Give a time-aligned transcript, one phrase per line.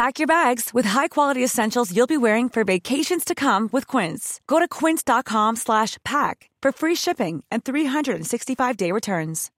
[0.00, 4.40] Pack your bags with high-quality essentials you'll be wearing for vacations to come with Quince.
[4.46, 9.50] Go to quince.com slash pack for free shipping and 365-day returns.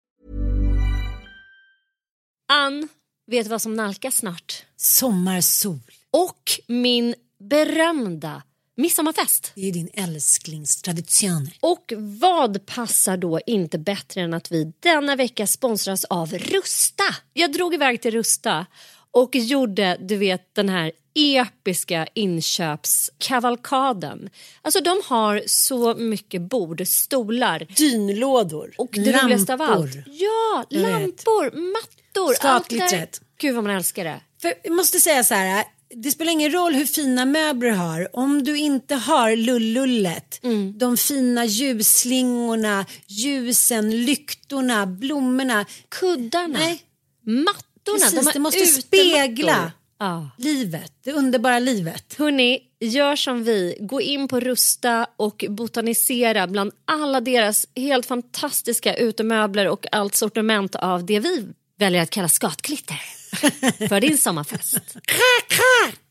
[2.52, 2.88] Ann,
[3.26, 4.64] vet du vad som nalkas snart?
[4.76, 5.78] Sommarsol.
[6.10, 8.42] Och min berömda
[8.76, 9.52] midsommarfest.
[9.54, 11.50] Det är din älsklingstradition.
[11.60, 17.04] Och vad passar då inte bättre än att vi denna vecka sponsras av Rusta?
[17.32, 18.66] Jag drog iväg till Rusta
[19.12, 24.30] och gjorde, du vet, den här episka inköpskavalkaden.
[24.62, 28.74] Alltså de har så mycket bord, stolar Dynlådor.
[28.78, 29.94] och det roligaste av allt.
[29.94, 30.04] lampor.
[30.12, 30.90] Ja, Jag vet.
[30.92, 32.28] lampor, mattor.
[32.28, 32.90] allt Skatglittret.
[33.12, 33.20] där.
[33.38, 34.20] Gud vad man älskar det.
[34.42, 35.64] För jag måste säga så här.
[35.94, 38.16] Det spelar ingen roll hur fina möbler du har.
[38.16, 40.78] Om du inte har lullullet, Mm.
[40.78, 45.64] de fina ljusslingorna, ljusen, lyktorna, blommorna.
[45.88, 46.82] Kuddarna, Nej,
[47.22, 47.62] mattorna.
[47.90, 48.24] Precis.
[48.24, 48.80] de det måste utemattor.
[48.80, 50.30] spegla Ja.
[50.38, 52.14] livet, det underbara livet.
[52.18, 53.76] Hörni, gör som vi.
[53.80, 60.74] Gå in på Rusta och botanisera bland alla deras helt fantastiska utemöbler och allt sortiment
[60.74, 61.46] av det vi
[61.78, 62.96] väljer att kalla skatklitter
[63.88, 64.96] för din sommarfest.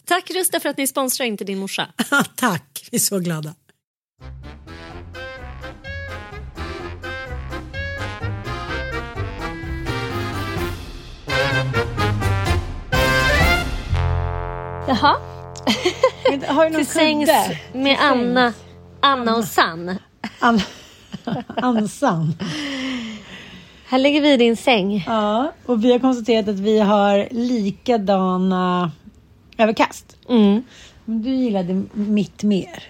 [0.05, 1.87] Tack Rusta för att ni sponsrar inte din morsa.
[2.35, 3.55] Tack, vi är så glada.
[14.91, 15.15] Jaha,
[16.47, 17.57] Har du någon till sängs kudde?
[17.73, 18.53] med Anna,
[18.99, 19.95] Anna och Sann.
[20.39, 20.61] An-
[21.55, 22.33] Ansan.
[23.87, 25.03] Här ligger vi i din säng.
[25.07, 28.91] Ja, och vi har konstaterat att vi har likadana
[29.57, 30.17] överkast.
[30.29, 30.63] Mm.
[31.05, 32.83] Men du gillade mitt mer.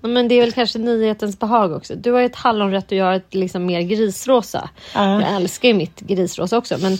[0.00, 1.94] Men det är väl kanske nyhetens behag också.
[1.94, 4.68] Du har ju ett hallonrött och jag har ett liksom mer grisrosa.
[4.94, 5.20] Ja.
[5.22, 6.98] Jag älskar ju mitt grisrosa också men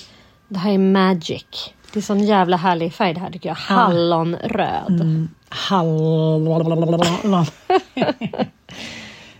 [0.49, 1.75] det här är magic.
[1.93, 3.57] Det är sån jävla härlig färg det här tycker jag.
[3.57, 5.01] Hallonröd.
[5.01, 5.29] Mm.
[5.49, 7.47] Hallon.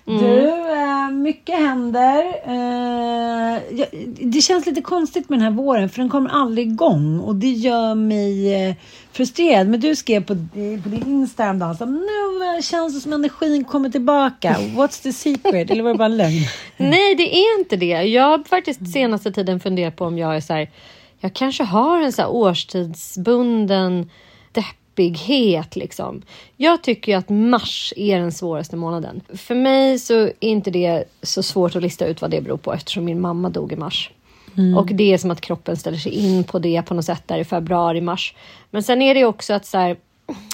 [0.05, 2.25] Du, eh, mycket händer.
[2.45, 3.61] Eh,
[4.21, 7.51] det känns lite konstigt med den här våren för den kommer aldrig igång och det
[7.51, 8.75] gör mig eh,
[9.13, 9.69] frustrerad.
[9.69, 10.35] Men du skrev på,
[10.83, 14.57] på din Instagram då, så, nu känns det som energin kommer tillbaka.
[14.59, 15.71] What's the secret?
[15.71, 16.43] Eller var det bara en lögn?
[16.77, 18.03] Nej det är inte det.
[18.03, 20.71] Jag har faktiskt senaste tiden funderat på om jag är så här.
[21.21, 24.11] Jag kanske har en så här årstidsbunden
[24.53, 26.23] deppighet liksom.
[26.57, 29.21] Jag tycker att mars är den svåraste månaden.
[29.35, 32.73] För mig så är inte det så svårt att lista ut vad det beror på
[32.73, 34.11] eftersom min mamma dog i mars.
[34.77, 37.39] Och det är som att kroppen ställer sig in på det på något sätt där
[37.39, 38.35] i februari, mars.
[38.71, 39.97] Men sen är det också att så här,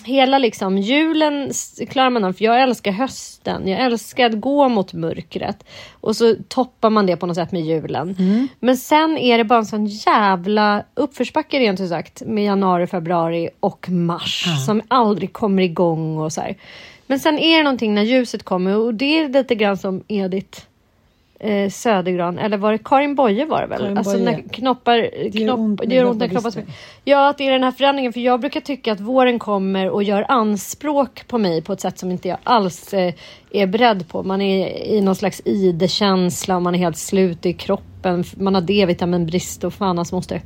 [0.04, 1.50] hela liksom julen
[1.88, 3.68] klarar man av, för jag älskar hösten.
[3.68, 5.64] Jag älskar att gå mot mörkret.
[6.00, 8.16] Och så toppar man det på något sätt med julen.
[8.60, 13.49] Men sen är det bara en sån jävla uppförsbacke rent ut sagt med januari, februari
[13.60, 16.56] och mars som aldrig kommer igång och så här.
[17.06, 20.60] Men sen är det någonting när ljuset kommer och det är lite grann som Edith
[21.38, 23.78] eh, Södergran, eller var det Karin Boye var det väl?
[23.78, 24.25] Karin alltså Boye.
[24.25, 26.52] när knoppar, gör knopp, ont när det gör ont när knoppar.
[27.04, 28.12] Ja, att det är den här förändringen.
[28.12, 31.98] För jag brukar tycka att våren kommer och gör anspråk på mig på ett sätt
[31.98, 33.14] som inte jag alls eh,
[33.50, 34.22] är beredd på.
[34.22, 38.25] Man är i någon slags ide-känsla och man är helt slut i kroppen.
[38.37, 40.42] Man har D-vitaminbrist och fan hans moster.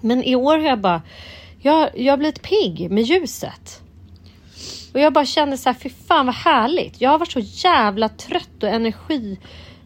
[0.00, 1.02] Men i år har jag bara,
[1.60, 3.80] jag, jag har blivit pigg med ljuset.
[4.94, 7.00] Och jag bara kände så här, fy fan vad härligt.
[7.00, 8.68] Jag har varit så jävla trött och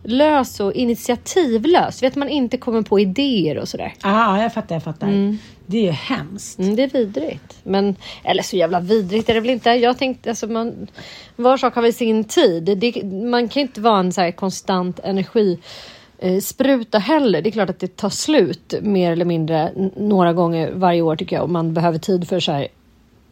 [0.02, 2.02] lös och initiativlös.
[2.02, 3.94] Vet man inte kommer på idéer och sådär.
[4.02, 5.36] Ja, jag fattar, jag fattar.
[5.66, 6.58] Det är ju hemskt.
[6.58, 7.60] Mm, det är vidrigt.
[7.62, 9.70] Men, eller så jävla vidrigt är det väl inte.
[9.70, 10.86] Jag tänkte, alltså man,
[11.36, 12.78] var sak har väl sin tid.
[12.78, 15.58] Det, man kan inte vara en så här konstant energi
[16.18, 17.42] eh, spruta heller.
[17.42, 21.36] Det är klart att det tar slut mer eller mindre några gånger varje år tycker
[21.36, 21.42] jag.
[21.42, 22.68] Och man behöver tid för så här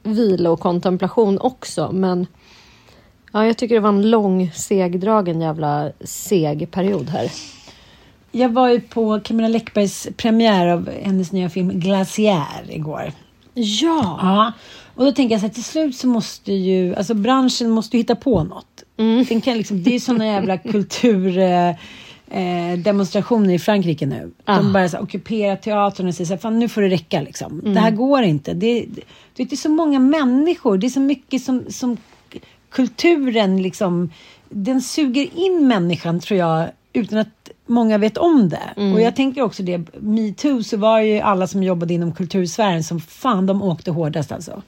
[0.03, 1.93] vila och kontemplation också.
[1.93, 2.27] Men
[3.37, 7.31] ja, jag tycker det var en lång, segdragen jävla seg period här.
[8.33, 13.13] Jag var ju på Camilla Läckbergs premiär av hennes nya film Glaciär igår.
[13.55, 14.19] Ja!
[14.23, 14.53] Ja,
[14.95, 18.01] och då tänker jag så här, till slut så måste ju, alltså branschen måste ju
[18.01, 18.83] hitta på något.
[19.29, 21.39] Den kan liksom, det är såna jävla kultur...
[21.39, 21.75] Eh,
[22.31, 24.31] eh, demonstrationer i Frankrike nu.
[24.45, 27.61] De bara så ockuperar teatern och säger så här, fan nu får det räcka liksom.
[27.65, 28.55] Det här går inte.
[28.55, 28.87] Det,
[29.35, 31.97] det, det är så många människor, det är så mycket som, som
[32.71, 34.11] kulturen liksom,
[34.49, 38.73] den suger in människan tror jag utan att många vet om det.
[38.95, 43.01] Och jag tänker också det, metoo så var ju alla som jobbade inom kultursfären som
[43.01, 44.63] fan de åkte hårdast alltså.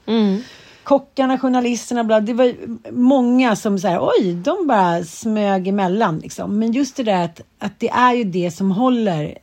[0.83, 2.53] Kockarna, journalisterna, bla, det var
[2.91, 6.59] många som så här, oj, de bara smög emellan liksom.
[6.59, 9.37] Men just det där att, att det är ju det som håller,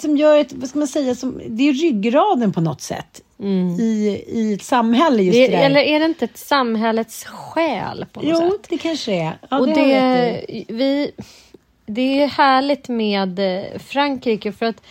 [0.00, 4.22] som gör ett, vad ska man säga, som, det är ryggraden på något sätt i,
[4.26, 8.30] i ett samhälle just det, Det, eller är det inte ett samhällets själ på något
[8.30, 8.66] jo, sätt?
[8.68, 9.38] det kanske är.
[9.50, 11.10] Ja, och det, det, vi,
[11.86, 14.82] det är härligt med eh, Frankrike för att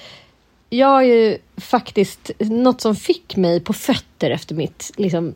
[0.70, 5.36] jag har ju faktiskt något som fick mig på fötter efter mitt liksom,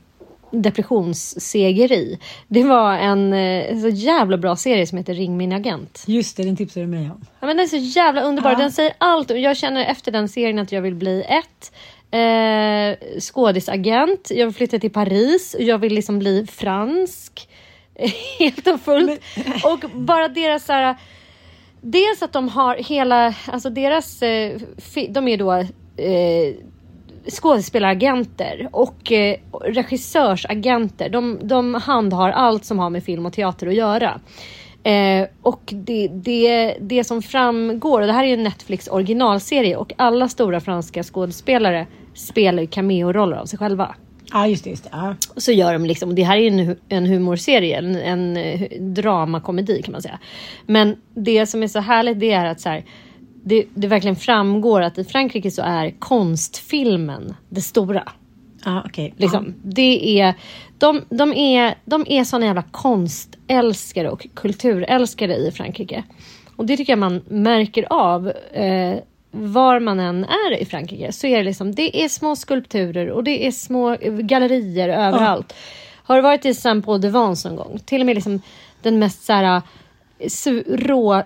[0.51, 2.19] depressionssegeri.
[2.47, 6.03] Det var en eh, så jävla bra serie som heter Ring min agent.
[6.07, 7.25] Just det, den tipsade du mig om.
[7.39, 8.51] Ja, men den är så jävla underbar.
[8.51, 8.57] Ja.
[8.57, 9.29] Den säger allt.
[9.29, 11.71] Jag känner efter den serien att jag vill bli ett
[12.11, 14.31] eh, skådisagent.
[14.31, 15.53] Jag vill flytta till Paris.
[15.53, 17.49] och Jag vill liksom bli fransk.
[18.39, 19.21] Helt och fullt.
[19.63, 20.95] Och bara deras så här,
[21.81, 24.59] Dels att de har hela, alltså deras, eh,
[25.09, 25.53] de är då
[26.03, 26.55] eh,
[27.29, 31.09] skådespelaragenter och eh, regissörsagenter.
[31.09, 34.19] De, de handhar allt som har med film och teater att göra.
[34.83, 39.93] Eh, och det, det, det som framgår, och det här är en Netflix originalserie och
[39.97, 43.95] alla stora franska skådespelare spelar ju cameo-roller av sig själva.
[44.33, 44.69] Ja, just det.
[44.69, 44.89] Just det.
[44.91, 45.15] Ja.
[45.35, 48.81] Och så gör de liksom, och det här är en, en humorserie, en, en eh,
[48.81, 50.19] dramakomedi kan man säga.
[50.65, 52.85] Men det som är så härligt det är att så här,
[53.43, 58.03] det, det verkligen framgår att i Frankrike så är konstfilmen det stora.
[58.65, 59.13] Ja, okej.
[59.17, 59.53] Liksom.
[59.63, 60.33] Det är,
[60.77, 66.03] de, de är, de är såna jävla konstälskare och kulturälskare i Frankrike.
[66.55, 68.27] Och det tycker jag man märker av.
[68.51, 68.95] Eh,
[69.31, 73.23] var man än är i Frankrike så är det liksom, det är små skulpturer och
[73.23, 75.53] det är små gallerier överallt.
[76.03, 77.79] Har du varit i Saint Paul de Vence någon gång?
[77.85, 78.41] Till och med liksom
[78.81, 79.61] den mest så här,
[80.19, 81.23] su- rå eh,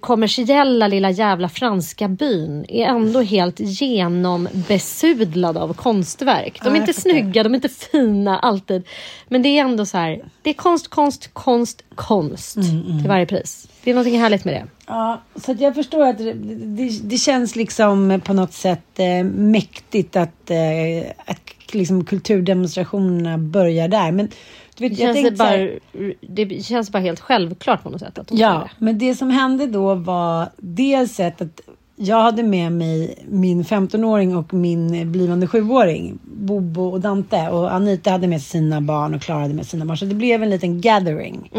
[0.00, 6.60] kommersiella lilla jävla franska byn är ändå helt genombesudlad av konstverk.
[6.64, 8.86] De är inte snygga, de är inte fina alltid.
[9.28, 13.26] Men det är ändå så här, det är konst, konst, konst, konst Mm, till varje
[13.26, 13.68] pris.
[13.84, 14.66] Det är någonting härligt med det.
[14.86, 20.16] Ja, så jag förstår att det, det, det känns liksom på något sätt eh, mäktigt
[20.16, 24.12] att, eh, att liksom kulturdemonstrationerna börjar där.
[24.12, 24.28] Men
[24.76, 25.78] du vet, Det jag känns, bara, här,
[26.20, 28.18] det känns bara helt självklart på något sätt.
[28.18, 28.84] Att Ja, det.
[28.84, 31.60] men det som hände då var dels ett att
[31.96, 37.48] jag hade med mig min 15-åring och min blivande 7-åring, Bobo och Dante.
[37.48, 39.96] Och Anita hade med sina barn och Klara hade med sina barn.
[39.98, 41.50] Så det blev en liten gathering.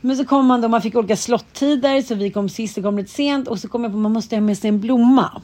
[0.00, 2.96] Men så kom man då, man fick olika slottider, så vi kom sist och kom
[2.98, 3.48] lite sent.
[3.48, 5.42] Och så kom jag på att man måste ha med sig en blomma.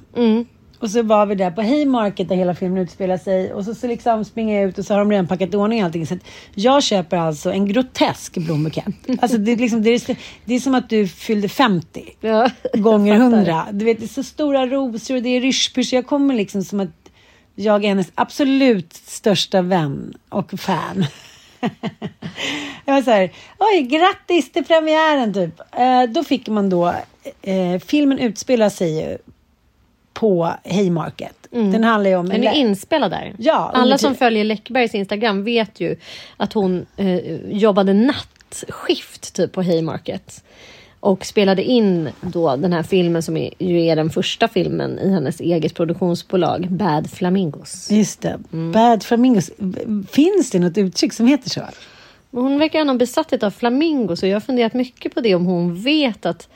[0.80, 3.52] Och så var vi där på Haymarket där hela filmen utspelar sig.
[3.52, 5.80] Och så, så liksom springer jag ut och så har de redan packat i ordning
[5.80, 6.06] allting.
[6.06, 6.18] Så
[6.54, 8.84] jag köper alltså en grotesk blombukett.
[9.20, 13.14] Alltså det är, liksom, det, är, det är som att du fyllde 50 Ja, gånger
[13.14, 13.36] jag fattar.
[13.36, 13.66] 100.
[13.72, 15.92] Du vet, det är så stora rosor och det är ryschpysch.
[15.92, 17.10] Jag kommer liksom som att
[17.54, 21.06] jag är hennes absolut största vän och fan.
[22.84, 25.60] jag var så här, oj, grattis till premiären typ.
[25.76, 26.94] Eh, då fick man då,
[27.42, 29.18] eh, filmen utspelar sig ju
[30.14, 31.36] på Haymarket.
[31.50, 32.28] Den handlar ju om...
[32.28, 33.34] Den är inspelad där.
[33.38, 35.96] Ja, Alla som följer Läckbergs Instagram vet ju
[36.36, 37.16] att hon eh,
[37.50, 40.44] jobbade nattskift typ på Haymarket.
[41.00, 45.10] Och spelade in då den här filmen som är, ju är den första filmen i
[45.10, 47.90] hennes eget produktionsbolag Bad Flamingos.
[47.90, 48.38] Just det.
[48.52, 48.72] Mm.
[48.72, 49.50] Bad Flamingos.
[50.10, 51.60] Finns det något uttryck som heter så?
[52.30, 55.46] Hon verkar ha någon besatthet av flamingos och jag har funderat mycket på det om
[55.46, 56.48] hon vet att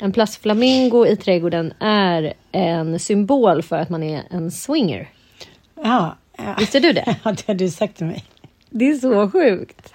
[0.00, 5.08] en plastflamingo i trädgården är en symbol för att man är en swinger.
[5.74, 6.16] Ja.
[6.36, 6.54] ja.
[6.58, 7.16] Visste du det?
[7.24, 8.24] Ja, det har du sagt till mig.
[8.70, 9.92] Det är så sjukt.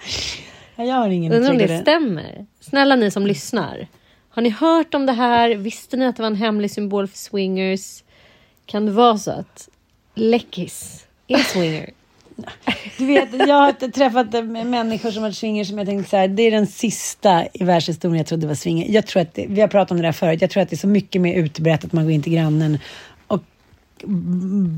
[0.76, 2.46] Ja, Jag har ingen Undrar om det stämmer.
[2.60, 3.86] Snälla ni som lyssnar.
[4.30, 5.54] Har ni hört om det här?
[5.54, 8.02] Visste ni att det var en hemlig symbol för swingers?
[8.66, 9.68] Kan det vara så att
[10.14, 11.90] Läckis är swinger?
[12.98, 14.32] Du vet, jag har träffat
[14.66, 17.64] människor som har varit swingers som jag tänkte så här, det är den sista i
[17.64, 18.94] världshistorien jag trodde var swinger.
[18.94, 20.74] Jag tror att, det, vi har pratat om det där förut, jag tror att det
[20.74, 22.78] är så mycket mer utbrett att man går in till grannen
[23.26, 23.42] och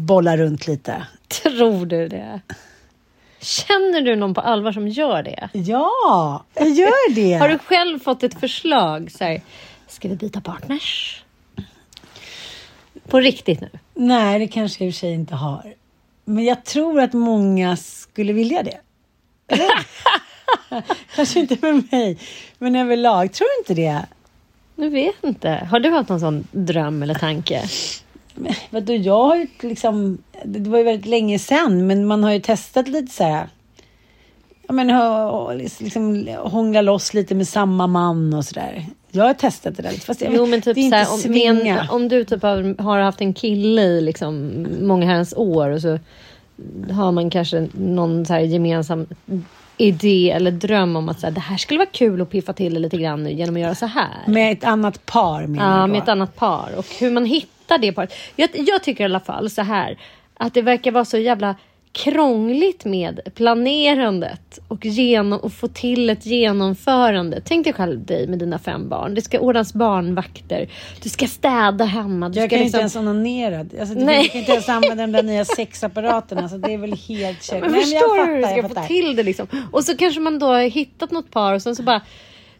[0.07, 1.07] bollar runt lite.
[1.29, 2.41] Tror du det?
[3.41, 5.49] Känner du någon på allvar som gör det?
[5.53, 7.35] Ja, jag gör det.
[7.41, 9.11] Har du själv fått ett förslag?
[9.11, 9.41] Så här,
[9.89, 11.23] ska vi byta partners?
[13.09, 13.71] På riktigt nu?
[13.95, 15.75] Nej, det kanske jag i och för sig inte har.
[16.29, 18.81] Men jag tror att många skulle vilja det.
[21.17, 22.19] kanske inte med mig,
[22.59, 23.33] men överlag.
[23.33, 24.07] Tror du inte det?
[24.77, 25.69] Jag vet inte.
[25.71, 27.63] Har du haft någon sån dröm eller tanke?
[28.35, 30.19] Men, vadå, jag har ju liksom...
[30.45, 33.49] Det var ju väldigt länge sedan, men man har ju testat lite så här...
[34.67, 38.87] Ja, men liksom hångla loss lite med samma man och sådär.
[39.11, 41.19] Jag har testat det där lite, fast jag jo, men typ det är inte om,
[41.19, 41.75] svinga.
[41.75, 45.81] men, om du typ har, har haft en kille i liksom många herrans år och
[45.81, 45.99] så
[46.91, 49.07] har man kanske någon så gemensam
[49.77, 52.75] idé eller dröm om att så här, det här skulle vara kul att piffa till
[52.75, 54.25] det lite grann nu genom att göra så här.
[54.27, 57.93] Med ett annat par menar Ja, med ett annat par och hur man hittar det
[57.93, 58.13] paret.
[58.37, 59.99] Jag, jag tycker i alla fall så här
[60.35, 61.55] att det verkar vara så jävla
[61.99, 67.43] krångligt med planerandet och, genom, och få till ett genomförande.
[67.45, 69.15] Tänk dig själv dig med dina fem barn.
[69.15, 70.69] Det ska ordnas barnvakter.
[71.03, 72.29] Du ska städa hemma.
[72.29, 72.67] Du Jag ska kan liksom...
[72.67, 73.59] inte ens onanera.
[73.59, 74.29] Alltså, du Nej.
[74.29, 76.49] kan inte ens använda de där nya sexapparaterna.
[76.49, 77.61] Så det är väl helt kört.
[77.61, 78.87] Men förstår jag du hur du fattar, ska få fattar.
[78.87, 79.47] till det liksom?
[79.73, 82.01] Och så kanske man då har hittat något par och sen så bara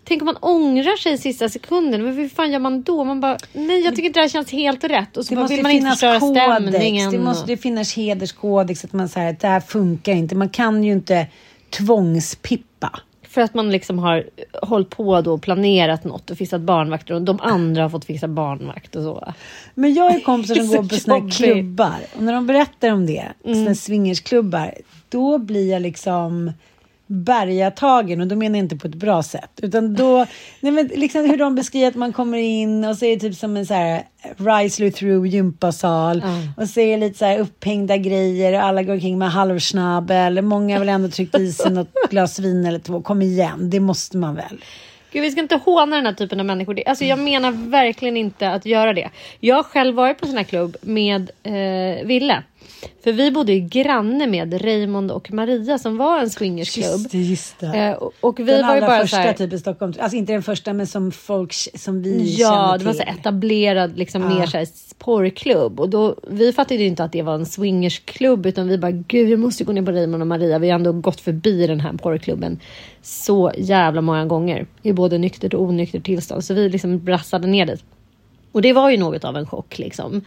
[0.09, 2.03] Tänk om man ångrar sig i sista sekunden.
[2.05, 3.05] Men hur fan gör man då?
[3.05, 5.17] Man bara, nej jag tycker inte det här känns helt rätt.
[5.17, 7.11] Och så Det bara måste vill man inte finnas förstöra stämningen.
[7.11, 8.85] Det måste ju finnas hederskodex.
[8.85, 10.35] Att man säger att det här funkar inte.
[10.35, 11.27] Man kan ju inte
[11.71, 13.01] tvångspippa.
[13.29, 14.25] För att man liksom har
[14.63, 18.29] hållit på då och planerat något och fixat barnvakter och de andra har fått fixa
[18.29, 19.33] barnvakt och så.
[19.75, 21.97] Men jag har kompisar som går på såna här klubbar.
[22.17, 23.65] Och när de berättar om det, Mm.
[23.65, 24.75] såna swingersklubbar,
[25.09, 26.53] då blir jag liksom
[27.09, 29.51] bergatagen och då menar jag inte på ett bra sätt.
[29.63, 30.27] Utan då,
[30.61, 33.35] nej men liksom hur de beskriver att man kommer in och så är det typ
[33.35, 34.03] som en så här
[34.37, 36.23] Risley through gympasal.
[36.57, 40.43] Och så är det lite så här upphängda grejer och alla går omkring med halvsnabel.
[40.43, 43.03] Många har väl ändå tryckt i sig något glas vin eller två.
[43.03, 44.65] Kom igen, det måste man väl.
[45.13, 46.83] Gud, vi ska inte håna den här typen av människor.
[46.87, 49.11] Alltså, jag menar verkligen inte att göra det.
[49.41, 52.43] Jag har själv varit på sån här klubb med eh, Ville.
[53.05, 56.85] För vi bodde ju granne med Raymond och Maria som var en swingersklubb.
[56.85, 57.67] Just det, just det.
[57.79, 59.93] Eh, och- och vi den var ju bara första så här, typ i Stockholm.
[60.01, 64.29] Alltså inte den första men som folk som vi Ja, det var så etablerad liksom
[64.29, 64.69] mer så här
[64.99, 68.91] porrklubb och då vi fattade ju inte att det var en swingersklubb utan vi bara
[68.91, 70.59] gud, jag måste gå ner på Raymond och Maria.
[70.59, 72.61] Vi har ändå gått förbi den här porrklubben
[73.03, 77.67] så jävla många gånger i både nyktert och onyktert tillstånd så vi liksom brassade ner
[77.67, 77.85] dit.
[78.53, 80.23] Och det var ju något av en chock liksom.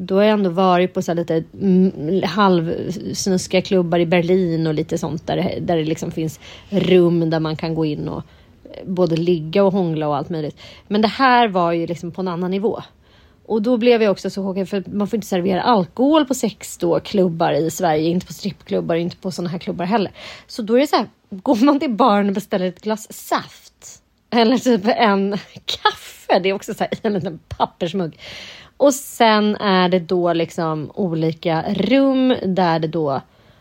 [0.00, 4.74] Då har jag ändå varit på så här lite mm, halvsnuskiga klubbar i Berlin och
[4.74, 6.40] lite sånt där, det- där det liksom finns
[6.70, 8.22] rum där man kan gå in och
[8.64, 10.56] eh, både ligga och hångla och allt möjligt.
[10.88, 12.80] Men det här var ju liksom på en annan nivå.
[13.46, 16.78] Och då blev jag också så chockad för man får inte servera alkohol på sex
[16.78, 20.12] då klubbar i Sverige, inte på strippklubbar, inte på sådana här klubbar heller.
[20.46, 24.02] Så då är det så här, går man till baren och beställer ett glas saft
[24.30, 25.30] eller typ en
[25.64, 28.18] kaffe, det är också så här i en liten pappersmugg.
[28.78, 33.20] Och sen är det då liksom olika rum där det då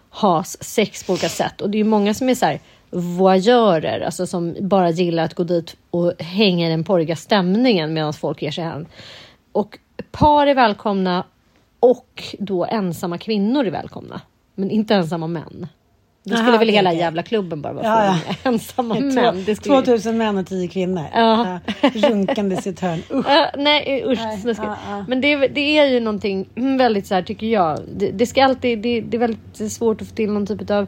[0.09, 1.61] has sex på olika sätt.
[1.61, 2.59] Och det är ju många som är så här
[2.89, 8.13] voyeurer, alltså som bara gillar att gå dit och hänga i den porriga stämningen medan
[8.13, 8.87] folk ger sig hän.
[9.51, 9.79] Och
[10.11, 11.23] par är välkomna
[11.79, 14.21] och då ensamma kvinnor är välkomna.
[14.55, 15.67] Men inte ensamma män.
[16.29, 16.99] Då skulle Aha, väl hela okej.
[16.99, 19.43] jävla klubben bara vara Ja, med ensamma män.
[19.45, 19.75] Det skulle...
[19.75, 21.03] 2000 män och 10 kvinnor.
[21.13, 21.59] Ja.
[21.81, 21.89] Ja.
[22.09, 22.99] Runkandes i ett hörn.
[23.13, 23.25] Usch.
[23.29, 24.67] Ja, nej usch, Nej, snuskigt.
[24.67, 25.05] ja, ja.
[25.07, 27.79] Men det, är- det är ju någonting väldigt så här tycker jag.
[27.97, 30.87] Det, det ska alltid, det, det är väldigt svårt att få till någon typ av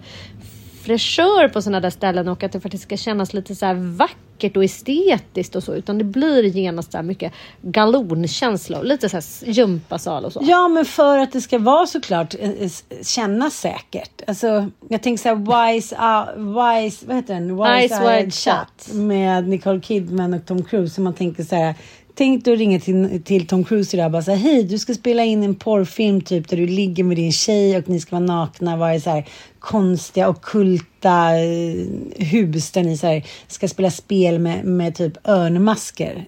[0.83, 4.15] fräschör på sådana där ställen och att det faktiskt ska kännas lite så här vackert
[4.43, 5.73] och estetiskt och så.
[5.73, 10.39] Utan det blir genast här mycket galonkänsla och lite så här gympasal och så.
[10.43, 12.69] Ja, men för att det ska vara såklart eh, eh,
[13.03, 14.21] kännas säkert.
[14.27, 15.35] Alltså, jag tänker så här,
[15.73, 17.59] Wise, uh, Wise, vad heter den?
[17.59, 18.93] Eyes Eyed Wide Shut.
[18.93, 20.95] Med Nicole Kidman och Tom Cruise.
[20.95, 21.75] Så man tänker så här,
[22.15, 24.93] tänk dig att ringa till, till Tom Cruise idag och bara säga hej, du ska
[24.93, 28.25] spela in en porrfilm typ där du ligger med din tjej och ni ska vara
[28.25, 29.27] nakna, och vara i så här
[29.59, 31.85] konstiga och kulta eh,
[32.15, 36.25] hus där ni så här, ska spela spel med, med typ örnmasker.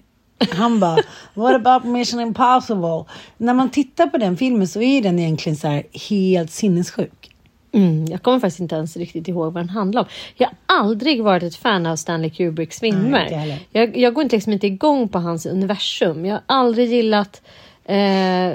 [0.50, 0.98] Han bara,
[1.34, 3.04] what about Mission Impossible?
[3.36, 7.21] När man tittar på den filmen så är den egentligen så här helt sinnessjuk.
[7.72, 10.06] Mm, jag kommer faktiskt inte ens riktigt ihåg vad den handlar om.
[10.36, 13.30] Jag har aldrig varit ett fan av Stanley Kubricks filmer.
[13.30, 13.58] heller.
[13.70, 16.26] jag, jag går inte, liksom inte igång på hans universum.
[16.26, 17.42] Jag har aldrig gillat
[17.84, 18.50] eh,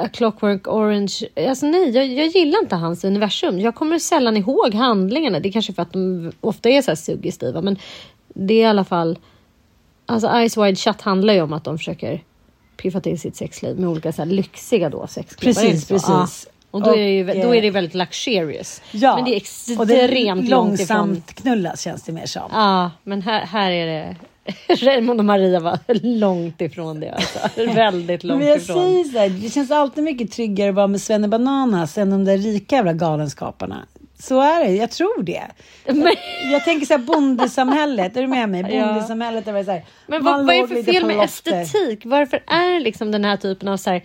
[0.00, 1.14] A Clockwork Orange.
[1.48, 3.60] Alltså nej, jag, jag gillar inte hans universum.
[3.60, 5.40] Jag kommer sällan ihåg handlingarna.
[5.40, 7.60] Det är kanske för att de ofta är så här suggestiva.
[7.60, 7.78] Men
[8.28, 9.18] det är i alla fall...
[10.06, 12.22] Alltså Eyes Wide Shut handlar ju om att de försöker
[12.76, 15.62] piffa till sitt sexliv med olika så här lyxiga då sexklubbar.
[15.62, 16.08] Precis, precis.
[16.46, 16.52] Ja.
[16.70, 18.82] Och då, är det Och, då är det eh, väldigt luxurious.
[18.90, 22.50] Ja, Men det är och extremt det är långt långsamt knullas känns det mer som.
[22.52, 24.16] Ja, men här, här är det...
[24.86, 25.78] Raymond och Maria var
[26.18, 27.10] långt ifrån det.
[27.10, 27.38] Alltså.
[27.74, 28.76] Väldigt långt Men ifrån.
[28.76, 32.24] säger så här, det känns alltid mycket tryggare att vara med Svenne Bananas än de
[32.24, 33.86] där rika jävla galenskaparna.
[34.20, 35.46] Så är det, jag tror det.
[35.84, 36.14] Men,
[36.52, 38.62] Jag tänker så här bondesamhället, är du med mig?
[38.84, 42.02] Bondesamhället är väl så här, men vad, vad är för fel med estetik?
[42.04, 44.04] Varför är liksom den här typen av så här,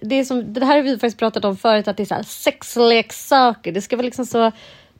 [0.00, 2.14] det, är som, det här har vi faktiskt pratat om förut, att det är så
[2.14, 3.72] här sexleksaker.
[3.72, 4.52] Det ska vara liksom så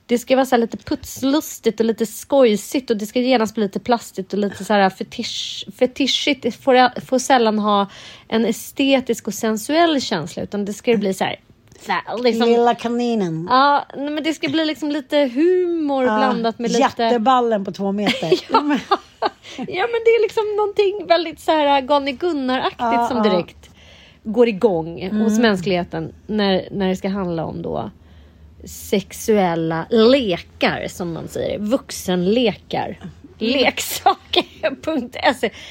[0.07, 3.63] det ska vara så här lite putslustigt och lite skojsigt och det ska genast bli
[3.63, 6.43] lite plastigt och lite så här fetisch, fetischigt.
[6.43, 7.89] Det får, får sällan ha
[8.27, 11.35] en estetisk och sensuell känsla utan det ska bli så här,
[11.87, 13.47] här liksom, Lilla kaninen.
[13.49, 17.03] Ja, men det ska bli liksom lite humor blandat med lite...
[17.03, 18.33] Jätteballen på två meter.
[18.51, 18.61] ja.
[18.61, 18.79] men,
[19.57, 23.23] Ja, men det är liksom någonting väldigt så här Gane Gunnar-aktigt Ja, som ja.
[23.23, 23.31] Mm.
[23.31, 23.69] direkt
[24.23, 27.91] går igång hos mänskligheten när, när det ska handla om då
[28.65, 31.59] sexuella lekar som man säger.
[31.59, 32.97] Vuxenlekar.
[33.37, 34.69] Leksaker.se.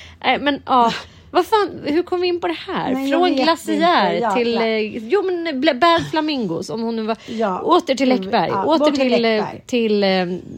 [0.25, 0.93] Nej, men ja.
[1.35, 2.93] Vad fan, hur kom vi in på det här?
[2.93, 4.13] Nej, Från glaciär.
[4.13, 4.59] Ja, till...
[4.59, 6.71] eh, Jo men Bad Flamingos.
[6.71, 7.61] Om hon nu var, Ja.
[7.61, 8.51] Åter till Läckberg.
[8.53, 9.63] Ja, åter till, eh, Läckberg.
[9.67, 10.09] till eh,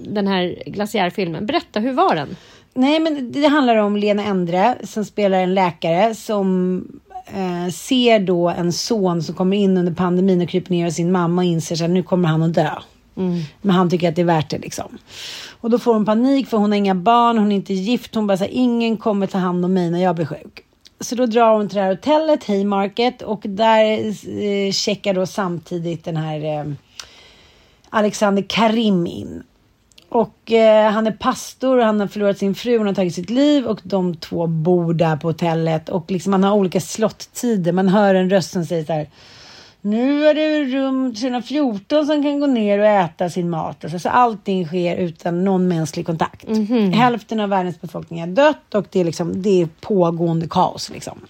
[0.06, 1.46] den här glaciärfilmen.
[1.46, 2.36] Berätta, hur var den?
[2.74, 6.78] Nej, men det handlar om Lena Endre som spelar en läkare som
[7.34, 11.12] eh, ser då en son som kommer in under pandemin och kryper ner hos sin
[11.12, 12.70] mamma och inser att nu kommer han att dö.
[13.60, 14.98] Men han tycker att det är värt det liksom.
[15.60, 18.14] Och då får hon panik för hon har inga barn, hon är inte gift.
[18.14, 20.62] Hon bara säger ingen kommer ta hand om mig när jag blir sjuk.
[21.00, 24.06] Så då drar hon till det här hotellet, Haymarket, och där
[24.42, 26.72] eh, checkar då samtidigt den här eh,
[27.90, 29.42] Alexander Karim in.
[30.08, 33.30] Och eh, han är pastor och han har förlorat sin fru, hon har tagit sitt
[33.30, 37.72] liv och de två bor där på hotellet och liksom han har olika slotttider.
[37.72, 39.08] Man hör en röst som säger så här.
[39.86, 43.84] Nu är det rum 314 som kan gå ner och äta sin mat.
[43.84, 46.48] Alltså, så allting sker utan någon mänsklig kontakt.
[46.92, 50.90] Hälften av världens befolkning är dött och det är, liksom, det är pågående kaos.
[50.90, 51.20] Liksom.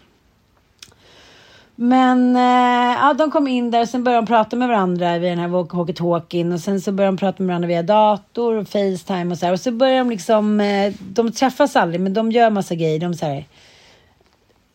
[1.75, 5.31] Men eh, ja, de kom in där och sen började de prata med varandra vid
[5.31, 9.33] den här walkie-talkien och sen så började de prata med varandra via dator och Facetime
[9.33, 9.53] och så här.
[9.53, 12.99] Och så började de liksom, eh, de träffas aldrig men de gör massa grejer.
[12.99, 13.45] De så här,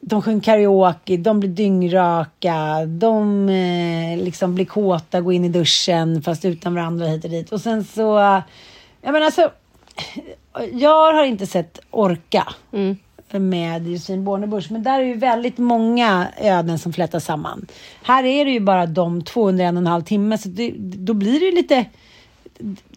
[0.02, 6.22] de sjunger karaoke, de blir dyngraka, de eh, liksom blir kåta, går in i duschen
[6.22, 7.52] fast utan varandra hit och dit.
[7.52, 8.02] Och sen så,
[9.02, 9.52] jag menar alltså,
[10.72, 12.54] jag har inte sett Orka
[13.32, 17.68] med Josefin Bornebusch, men där är ju väldigt många öden som flätas samman.
[18.04, 20.74] Här är det ju bara de två under en och en halv timme, så det,
[20.78, 21.86] då blir det ju lite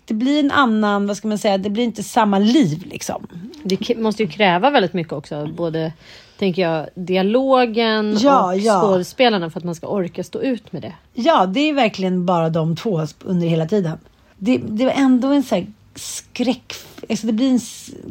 [0.04, 3.26] det blir en annan, vad ska man säga, det blir inte samma liv liksom.
[3.62, 5.46] Det måste ju kräva väldigt mycket också.
[5.46, 5.92] Både
[6.38, 8.80] tänker jag, dialogen Ja, och ja.
[8.80, 10.92] skådespelarna för att man ska orka stå ut med det.
[11.14, 13.98] Ja, det är verkligen bara de två under hela tiden.
[14.36, 16.74] Det, det var ändå en så här skräck...
[17.10, 17.60] Alltså det blir en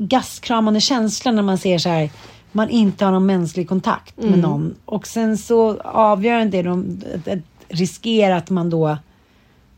[0.07, 2.09] gastkramande känsla när man ser så här
[2.55, 4.75] man inte har någon mänsklig kontakt med någon.
[4.85, 8.97] Och sen så avgör inte det de att, att riskera att man då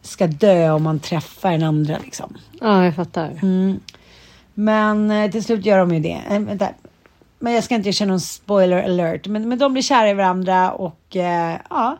[0.01, 2.37] ska dö om man träffar en andra liksom.
[2.61, 3.39] Ja, jag fattar.
[3.41, 3.79] Mm.
[4.53, 6.21] Men eh, till slut gör de ju det.
[6.29, 6.69] Eh, vänta.
[7.39, 9.27] Men jag ska inte känna någon spoiler alert.
[9.27, 11.97] Men, men de blir kära i varandra och eh, ja.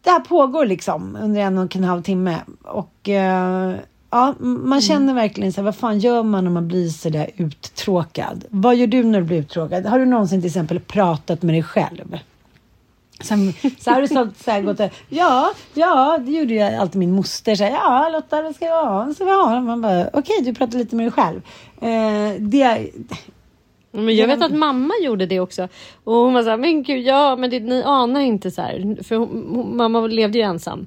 [0.00, 2.38] Det här pågår liksom under en och en halv timme.
[2.62, 3.74] Och eh,
[4.10, 7.30] ja, man känner verkligen så här, vad fan gör man när man blir så där
[7.36, 8.44] uttråkad?
[8.50, 9.86] Vad gör du när du blir uttråkad?
[9.86, 12.18] Har du någonsin till exempel pratat med dig själv?
[13.20, 16.98] Som, så har du sålt, så här, gått och, ja, ja, det gjorde ju alltid
[16.98, 17.54] min moster.
[17.54, 19.14] Så här, ja, Lotta, vad ska vi ha?
[19.18, 19.60] Vi ha?
[19.60, 21.40] Man bara, okej, du pratar lite med dig själv.
[21.80, 22.90] Eh, det,
[23.94, 25.68] Men jag vet att mamma gjorde det också.
[26.04, 29.02] Och hon var så här, men gud, ja, men det, ni anar inte så här.
[29.02, 30.86] För hon, hon, mamma levde ju ensam.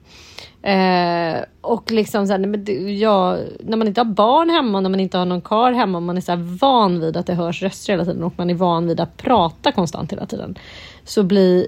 [0.62, 4.90] Eh, och liksom så här, men det, ja, när man inte har barn hemma, när
[4.90, 7.94] man inte har någon kar hemma, man är så van vid att det hörs röster
[7.94, 10.58] hela tiden och man är van vid att prata konstant hela tiden.
[11.04, 11.68] Så blir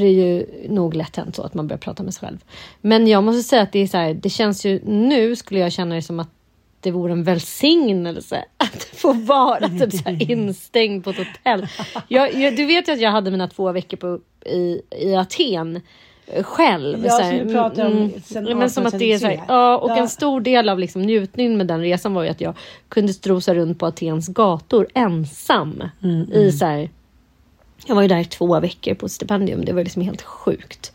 [0.00, 2.38] det ju nog lätt hänt så att man börjar prata med sig själv.
[2.80, 5.72] Men jag måste säga att det är så här, det känns ju nu skulle jag
[5.72, 6.35] känna det som att
[6.80, 11.66] det vore en välsignelse att få vara typ så instängd på ett hotell.
[12.08, 14.18] Jag, jag, du vet ju att jag hade mina två veckor på,
[14.50, 15.80] i, i Aten
[16.26, 17.04] eh, själv.
[17.06, 19.42] Ja, så som du pratar om mm, men som att det är så här, 1833.
[19.48, 19.96] ja, och Ja.
[19.96, 22.54] en stor del av liksom njutningen med den resan var ju att jag
[22.88, 25.82] kunde strosa runt på Atens gator ensam.
[26.02, 26.90] Mm, I så här,
[27.86, 29.64] jag var ju där två veckor på stipendium.
[29.64, 30.92] Det var liksom helt sjukt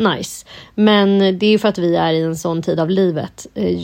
[0.00, 0.46] nice.
[0.74, 3.46] Men det är för att vi är i en sån tid av livet.
[3.54, 3.78] Eh,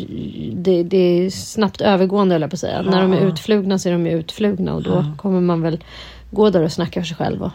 [0.53, 2.83] Det, det är snabbt övergående höll jag på att säga.
[2.83, 5.85] När de är utflugna så är de utflugna och då kommer man väl
[6.31, 7.43] gå där och snacka för sig själv.
[7.43, 7.51] Och,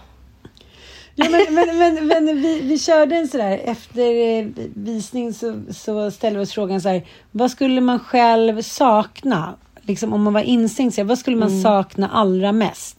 [1.15, 6.11] Ja, men, men, men, men vi, vi körde en sådär, efter eh, visning så, så
[6.11, 9.53] ställde vi oss frågan så här, vad skulle man själv sakna?
[9.81, 12.97] Liksom om man var instängd, så här, vad skulle man sakna allra mest?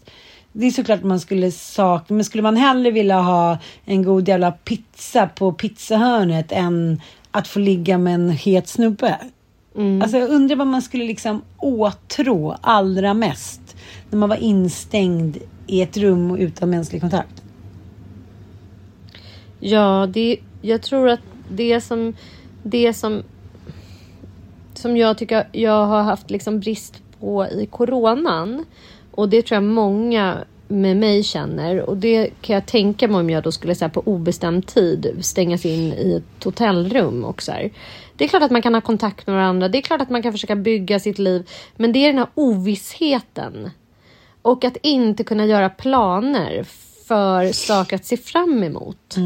[0.52, 4.52] Det är såklart man skulle sakna, men skulle man hellre vilja ha en god jävla
[4.52, 9.18] pizza på pizzahörnet än att få ligga med en het snubbe?
[10.02, 13.76] Alltså jag undrar vad man skulle liksom åtrå allra mest
[14.10, 17.42] när man var instängd i ett rum och utan mänsklig kontakt.
[19.60, 22.14] Ja, det, jag tror att det som,
[22.62, 23.22] det som,
[24.74, 28.64] som jag tycker jag har haft liksom brist på i coronan
[29.12, 33.30] och det tror jag många med mig känner och det kan jag tänka mig om
[33.30, 37.70] jag då skulle säga på obestämd tid stängas in i ett hotellrum och så här.
[38.16, 39.68] Det är klart att man kan ha kontakt med varandra.
[39.68, 42.28] Det är klart att man kan försöka bygga sitt liv, men det är den här
[42.34, 43.70] ovissheten
[44.42, 46.64] och att inte kunna göra planer
[47.08, 49.16] för saker att se fram emot.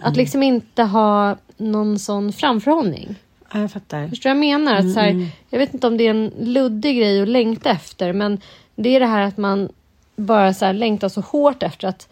[0.00, 3.14] Att liksom inte ha någon sån framförhållning.
[3.52, 4.08] Ja, jag fattar.
[4.08, 4.74] Förstår du vad jag menar?
[4.74, 8.12] Att så här, jag vet inte om det är en luddig grej att längta efter,
[8.12, 8.40] men
[8.76, 9.68] det är det här att man
[10.16, 12.08] bara så här längtar så hårt efter att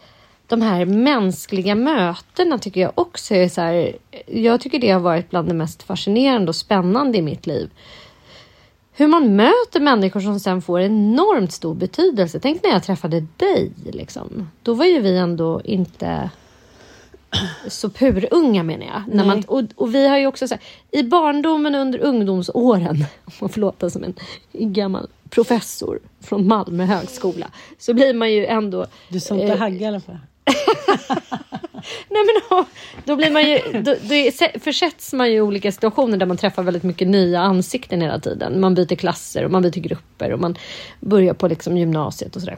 [0.47, 3.95] de här mänskliga mötena tycker jag också är så här.
[4.27, 7.69] Jag tycker det har varit bland det mest fascinerande och spännande i mitt liv.
[8.95, 12.39] Hur man möter människor som sen får enormt stor betydelse.
[12.39, 13.71] Tänk när jag träffade dig.
[13.85, 14.49] Liksom.
[14.63, 16.29] Då var ju vi ändå inte
[17.67, 19.15] så purunga menar jag.
[19.15, 23.33] När man, och, och vi har ju också så här, i barndomen under ungdomsåren, om
[23.39, 24.13] man får låta som en
[24.51, 28.85] gammal professor från Malmö högskola, så blir man ju ändå...
[29.09, 30.17] Du sa inte eh, hagga i alla fall.
[32.09, 32.65] Nej men
[33.05, 36.63] då, blir man ju, då, då försätts man ju i olika situationer där man träffar
[36.63, 38.59] väldigt mycket nya ansikten hela tiden.
[38.59, 40.57] Man byter klasser och man byter grupper och man
[40.99, 42.57] börjar på liksom gymnasiet och sådär.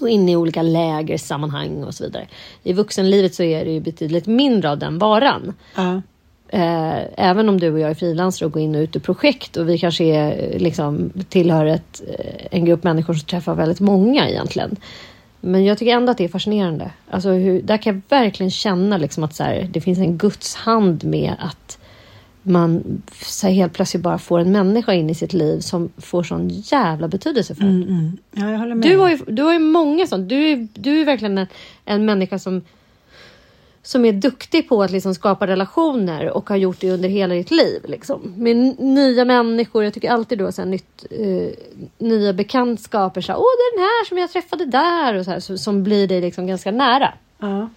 [0.00, 2.28] Och in i olika lägersammanhang och så vidare.
[2.62, 5.54] I vuxenlivet så är det ju betydligt mindre av den varan.
[5.74, 6.02] Ja.
[6.48, 9.56] Eh, även om du och jag är frilansare och går in och ut i projekt
[9.56, 14.28] och vi kanske är, liksom, tillhör ett, eh, en grupp människor som träffar väldigt många
[14.28, 14.76] egentligen.
[15.40, 16.90] Men jag tycker ändå att det är fascinerande.
[17.10, 20.54] Alltså hur, där kan jag verkligen känna liksom att så här, det finns en Guds
[20.54, 21.78] hand med att
[22.42, 26.22] man så här, helt plötsligt bara får en människa in i sitt liv som får
[26.22, 27.64] sån jävla betydelse för
[28.32, 28.90] ja, jag håller med.
[28.90, 30.28] Du har ju, du har ju många sånt.
[30.28, 31.46] Du är, du är verkligen en,
[31.84, 32.62] en människa som,
[33.88, 37.50] som är duktig på att liksom skapa relationer och har gjort det under hela ditt
[37.50, 37.82] liv.
[37.88, 38.34] Liksom.
[38.36, 39.84] Med nya människor.
[39.84, 41.50] Jag tycker alltid har så här nytt, eh,
[41.98, 43.20] nya bekantskaper.
[43.20, 45.14] Så här, Åh, det är den här som jag träffade där.
[45.14, 47.14] Och så här, så, som blir dig liksom ganska nära.
[47.38, 47.68] Ja.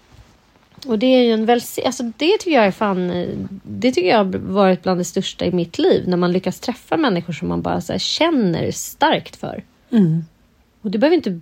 [0.85, 3.29] Och det är ju en väl, alltså det tycker jag är fan, eh,
[3.63, 6.03] det tycker jag har varit bland det största i mitt liv.
[6.07, 9.63] När man lyckas träffa människor som man bara så känner starkt för.
[10.81, 11.39] Och det behöver inte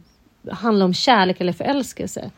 [0.52, 2.32] handla om kärlek eller förälskelse.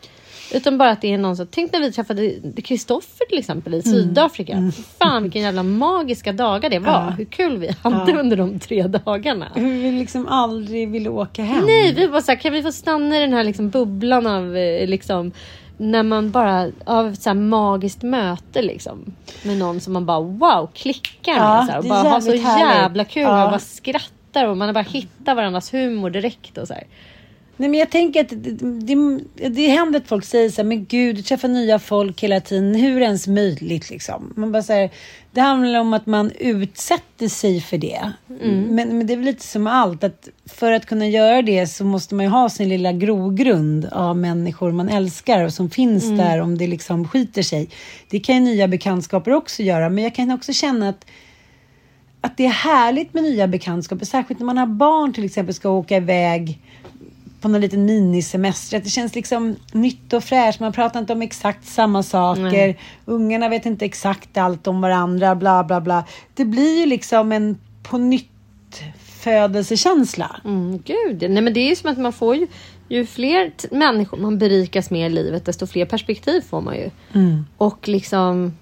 [0.54, 2.34] Utan bara att det är någon som, tänk när vi träffade
[2.64, 4.72] Kristoffer till exempel i Sydafrika.
[5.00, 7.14] Fan vilken jävla magiska dagar det var.
[7.18, 9.48] Hur kul vi hade under de tre dagarna.
[9.56, 11.66] Hur vi liksom aldrig ville åka hem.
[11.66, 14.58] Nej, vi bara så här, kan vi få stanna i den här liksom bubblan av
[14.58, 15.32] eh, liksom
[15.78, 20.70] när man bara av så här magiskt möte liksom med någon som man bara wow
[20.74, 22.44] klickar med Ja, så här, och bara har så härligt.
[22.76, 23.44] jävla kul Ja.
[23.46, 26.84] och bara skrattar och man bara hittar varandras humor direkt och så här.
[27.62, 30.86] Nej, men jag tänker att det, det, det händer att folk säger så här, men
[30.86, 32.76] gud, du träffar nya folk hela tiden.
[32.76, 34.34] Hur är det ens möjligt liksom?
[34.36, 34.90] Man bara säger,
[35.32, 38.12] det handlar om att man utsätter sig för det.
[38.28, 41.86] Men, men det är väl lite som allt, att för att kunna göra det så
[41.86, 46.42] måste man ju ha sin lilla grogrund av människor man älskar och som finns där
[46.42, 47.70] om det liksom skiter sig.
[48.10, 51.06] Det kan ju nya bekantskaper också göra, men jag kan också känna att
[52.22, 55.70] att det är härligt med nya bekantskaper, särskilt när man har barn till exempel, ska
[55.70, 56.60] åka iväg
[57.42, 58.78] på någon liten minisemester.
[58.78, 60.60] Att det känns liksom nytt och fräscht.
[60.60, 62.78] Man pratar inte om exakt samma saker.
[63.06, 66.06] Ungarna vet inte exakt allt om varandra, bla bla bla.
[66.34, 68.28] Det blir ju liksom en på nytt
[69.24, 70.42] födelsekänsla.
[70.46, 72.48] Mm, gud, nej men det är ju som att man får ju,
[72.90, 76.90] ju fler människor man berikas med i livet desto fler perspektiv får man ju.
[77.58, 78.58] Och liksom,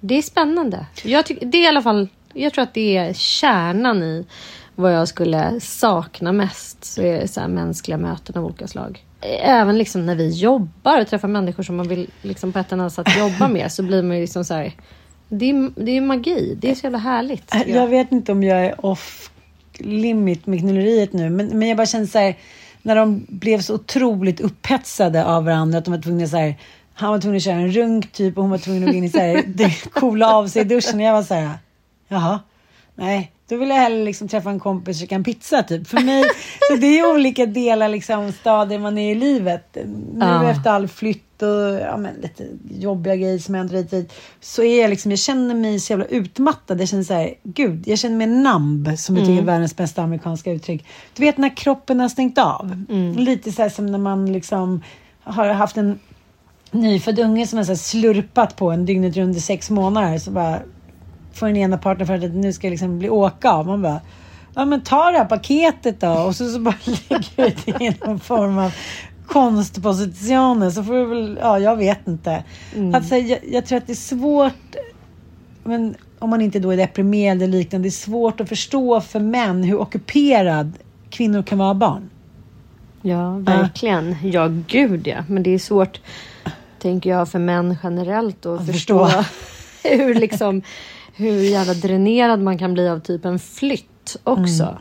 [0.00, 0.86] det är spännande.
[1.04, 4.26] Jag, tycker, det är i alla fall, jag tror att det är kärnan i
[4.74, 6.84] vad jag skulle sakna mest.
[6.84, 9.04] Så är det så mänskliga möten av olika slag.
[9.42, 12.82] även liksom när vi jobbar och träffar människor som man vill liksom på ett eller
[12.82, 14.72] annat sätt jobba med så blir man ju liksom så här.
[15.28, 16.56] Det är, det är magi.
[16.60, 17.50] Det är så jävla härligt.
[17.50, 19.30] tycker Jag vet inte om jag är off
[19.78, 22.38] limit med knulleriet nu, men, men jag bara känner så här,
[22.82, 26.54] när de blev så otroligt upphetsade av varandra att de var tvungna så här,
[26.94, 29.04] han var tvungen att köra en runk typ och hon var tvungen att gå in
[29.04, 31.50] i så här, det coola av sig i duschen och jag var så här,
[32.08, 32.40] jaha,
[32.94, 35.88] nej, då vill jag hellre liksom träffa en kompis och käka en pizza typ.
[35.88, 36.24] För mig,
[36.70, 39.76] så det är olika delar, liksom stadier man är i livet.
[40.14, 40.50] Nu Ja.
[40.50, 44.62] efter all flytt och ja, men, lite jobbiga grejer som händer hit och dit, så
[44.62, 46.80] är jag liksom, jag känner mig så jävla utmattad.
[46.80, 50.02] Jag känner så här, gud, jag känner mig namb, som jag tycker är världens bästa
[50.02, 50.84] amerikanska uttryck.
[51.16, 52.84] Du vet när kroppen har stängt av.
[53.16, 54.82] Lite så här som när man liksom
[55.22, 55.98] har haft en
[56.70, 60.18] nyfödd unge som har så slurpat på en dygnet runt i sex månader.
[60.18, 60.58] Så bara
[61.34, 63.66] får den ena partnern för att nu ska jag liksom bli åka av.
[63.66, 64.00] Man bara,
[64.54, 66.12] ja men ta det här paketet då.
[66.12, 66.74] Och så, så bara
[67.08, 68.74] lägger ut det i någon form av
[69.26, 70.70] konstpositioner.
[70.70, 72.44] Så får du väl, ja jag vet inte.
[72.94, 74.76] Alltså, jag, jag tror att det är svårt,
[75.64, 79.20] men om man inte då är deprimerad eller liknande, det är svårt att förstå för
[79.20, 80.72] män hur ockuperad
[81.10, 82.10] kvinnor kan vara av barn.
[83.02, 84.16] Ja, verkligen.
[84.22, 85.24] Ja, gud ja.
[85.28, 86.00] Men det är svårt,
[86.78, 89.24] tänker jag, för män generellt att, Att förstå, förstå.
[89.88, 90.62] hur, liksom,
[91.16, 94.78] hur jävla dränerad man kan bli av typ en flytt också.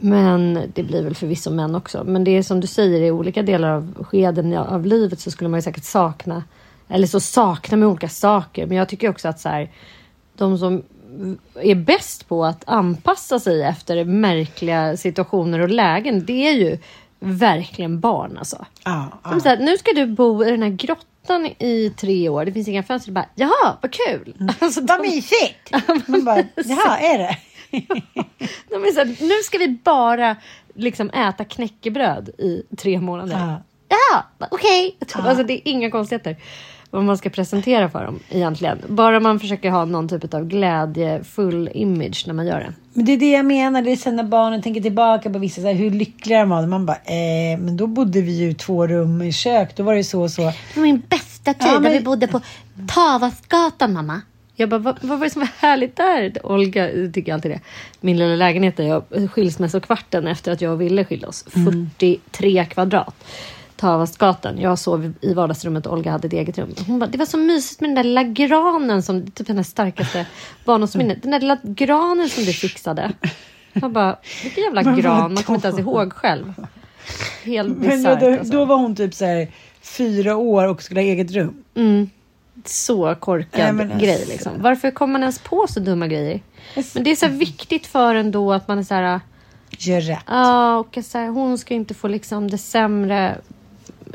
[0.00, 2.04] Men det blir väl förvisso män också.
[2.04, 5.50] Men det är som du säger, i olika delar av skeden av livet så skulle
[5.50, 6.44] man ju säkert sakna,
[6.88, 8.66] eller så saknar man olika saker.
[8.66, 9.70] Men jag tycker också att så här,
[10.36, 10.82] de som
[11.54, 16.78] är bäst på att anpassa sig efter märkliga situationer och lägen, det är ju
[17.20, 18.66] verkligen barn alltså.
[18.84, 19.08] Ja.
[19.30, 21.07] De säger, nu ska du bo i den här grottan
[21.58, 22.44] i tre år.
[22.44, 23.12] Det finns inga fönster.
[23.12, 24.34] Bara, Jaha, vad kul!
[24.60, 25.70] Alltså, Vad de, mysigt!
[26.08, 27.36] Man bara, jaha, är det?
[28.70, 30.36] de är så här, nu ska vi bara
[30.74, 33.32] liksom äta knäckebröd i tre månader.
[33.38, 33.58] Ja.
[34.50, 34.96] Okej.
[35.14, 36.36] Alltså, det är inga konstigheter
[36.90, 38.78] vad man ska presentera för dem egentligen.
[38.88, 42.72] Bara man försöker ha någon typ av glädjefull image när man gör det.
[42.92, 43.82] Men det är det jag menar.
[43.82, 46.66] Det är sen när barnen tänker tillbaka på vissa, så här, hur lyckliga de var.
[46.66, 49.76] Man bara, eh, men då bodde vi ju två rum i kök.
[49.76, 50.42] Då var det så och så.
[50.42, 52.40] Det var min bästa tid Ja, men- vi bodde på
[52.88, 54.20] Tavasgatan mamma.
[54.60, 56.46] Jag bara, vad, vad var det som var härligt där?
[56.46, 57.60] Olga tycker alltid det.
[58.00, 61.44] Min lilla lägenhet där jag skilsmässokvarten efter att jag och Ville skilde oss.
[61.52, 63.14] 43 kvadrat.
[63.78, 64.58] Tavastgatan.
[64.60, 66.74] Jag sov i vardagsrummet och Olga hade ett eget rum.
[66.86, 70.26] Hon bara, det var så mysigt med den där lilla granen som typ hennes starkaste
[70.64, 71.14] barndomsminne.
[71.22, 73.12] Den där lilla granen som du fixade.
[73.72, 75.34] Jag bara, vilken jävla Men gran?
[75.34, 76.54] Man kommer inte ens ihåg själv.
[77.44, 78.52] Helt Men då, alltså.
[78.52, 79.48] då var hon typ så här
[79.82, 81.62] fyra år och skulle ha eget rum.
[82.64, 84.06] så korkad Nej, men alltså.
[84.06, 84.24] grej.
[84.28, 84.52] Liksom.
[84.58, 86.40] Varför kommer man ens på så dumma grejer?
[86.94, 89.20] Men det är så viktigt för en då att man är så här...
[89.70, 90.24] Gör rätt.
[90.26, 93.38] Ja, och så här, hon ska inte få liksom det sämre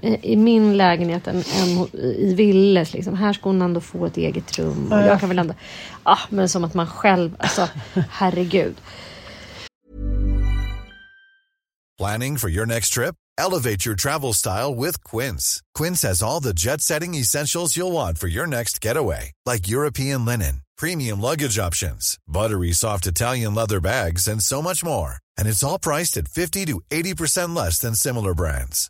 [0.02, 2.94] i, i min lägenhet än, än i Villes.
[2.94, 3.16] Liksom.
[3.16, 4.92] Här ska hon ändå få ett eget rum.
[4.92, 5.54] Och jag kan väl ändå...
[6.04, 7.36] Ja, men som att man själv...
[7.40, 7.70] Alltså,
[8.10, 8.76] herregud.
[11.98, 13.16] Planning for your next trip?
[13.38, 15.62] Elevate your travel style with Quince.
[15.74, 20.26] Quince has all the jet setting essentials you'll want for your next getaway, like European
[20.26, 25.18] linen, premium luggage options, buttery soft Italian leather bags, and so much more.
[25.38, 28.90] And it's all priced at 50 to 80% less than similar brands.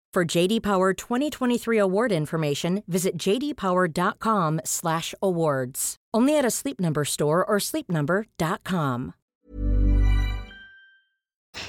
[0.15, 5.95] For JD Power 2023 award information, visit jdpower.com/awards.
[6.17, 9.11] Only at a Sleep Number store or sleepnumber.com.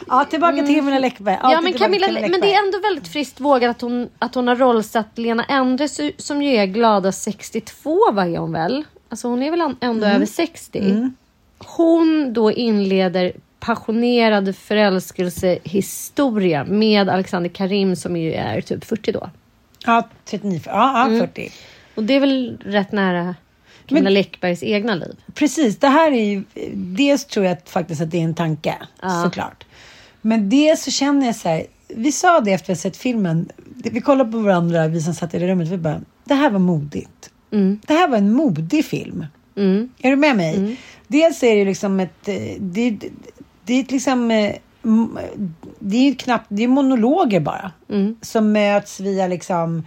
[0.07, 1.39] Ja, tillbaka till Camilla Läckberg.
[1.43, 4.49] Ja, Alltid men, Camilla, men det är ändå väldigt friskt vågat att hon, att hon
[4.49, 8.85] har rollsatt Lena Endre som ju är glada 62 var är hon väl?
[9.09, 10.17] Alltså hon är väl ändå Mm.
[10.17, 11.11] över 60.
[11.59, 13.33] Hon då inleder
[13.67, 19.31] passionerad förälskelsehistoria med Alexander Karim som ju är typ 40 då.
[19.87, 20.61] Ja, 39.
[20.67, 21.15] Ja, Mm.
[21.15, 21.51] ja 40.
[21.95, 23.35] Och det är väl rätt nära
[23.87, 25.15] Camilla Läckbergs egna liv.
[25.35, 26.43] Precis, det här är ju...
[26.75, 29.23] Dels tror jag att, faktiskt att det är en tanke, Ja.
[29.25, 29.65] såklart.
[30.21, 31.67] Men dels så känner jag så här...
[31.89, 33.49] Vi sa det efter att vi sett filmen.
[33.75, 35.69] Vi kollade på varandra, vi som satt i det rummet.
[35.69, 37.31] Vi bara, det här var modigt.
[37.87, 39.27] Det här var en modig film.
[40.03, 40.77] Är du med mig?
[41.07, 42.29] Dels är det ju liksom ett...
[42.29, 42.99] eh, Det,
[43.65, 44.31] det, är liksom...
[44.31, 44.55] eh,
[45.79, 46.47] Det är knappt...
[46.49, 47.73] Det är monologer bara.
[48.21, 49.85] Som möts via liksom...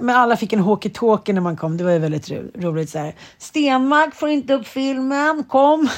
[0.00, 1.76] Men alla fick en walkie-talkie när man kom.
[1.76, 2.90] Det var ju väldigt ro, roligt.
[2.90, 3.14] Så här.
[3.38, 5.44] Stenmark får inte upp filmen.
[5.48, 5.80] Kom!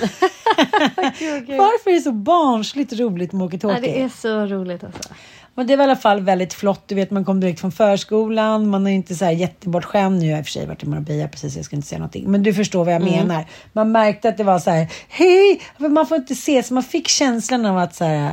[1.49, 3.75] Varför är det så barnsligt roligt med walkie-talkie?
[3.75, 5.14] Ja, det är så roligt alltså.
[5.57, 6.83] Men det var i alla fall väldigt flott.
[6.87, 8.69] Du vet, man kom direkt från förskolan.
[8.69, 10.19] Man är inte så här jättebortskämd.
[10.19, 11.99] Nu har jag i och för sig varit i Marbella precis, jag ska inte säga
[11.99, 12.31] någonting.
[12.31, 13.14] Men du förstår vad jag Mm.
[13.14, 13.45] menar.
[13.73, 15.61] Man märkte att det var så här, hej!
[15.79, 18.33] Man får inte se, så man fick känslan av att så här,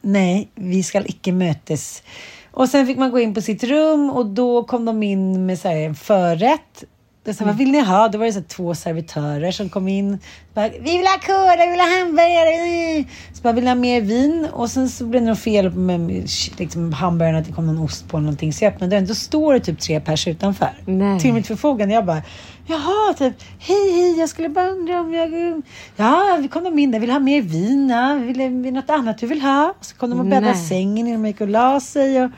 [0.00, 2.02] nej, vi ska icke mötes.
[2.50, 5.58] Och sen fick man gå in på sitt rum och då kom de in med
[5.58, 6.84] så här, en förrätt.
[7.26, 8.08] Det så Vad vill ni ha?
[8.08, 10.18] Då var det så två servitörer som kom in.
[10.54, 13.04] Bara, vi vill ha curry, vi vill ha hamburgare.
[13.32, 14.48] Så bara, vill ni ha mer vin?
[14.52, 18.08] Och sen så blev det något fel med liksom, hamburgaren, att det kom någon ost
[18.08, 18.52] på eller någonting.
[18.52, 19.06] Så jag öppnade dörren.
[19.06, 20.70] Då står det typ tre pers utanför.
[20.84, 21.20] Nej.
[21.20, 21.94] Till mitt förfogande.
[21.94, 22.22] Jag bara,
[22.66, 25.62] jaha, typ, hej, hej, jag skulle bara undra om jag...
[25.96, 29.18] Ja, vi kom de in där, vill ha mer vin, ja, vill, vill något annat
[29.18, 29.74] du vill ha?
[29.80, 32.22] Så kom de och bäddade sängen innan de gick och la sig.
[32.24, 32.30] Och,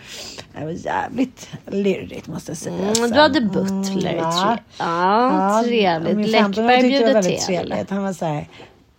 [0.59, 2.77] det var jävligt lyrigt måste jag säga.
[2.83, 3.11] Mm, sen.
[3.11, 4.15] du hade butler.
[4.17, 4.57] ja.
[4.57, 6.17] tre- Ja, trevligt.
[6.17, 7.39] min 15-åring Läckberg bjuder till.
[7.39, 7.91] trevligt.
[7.91, 8.49] Han var så här,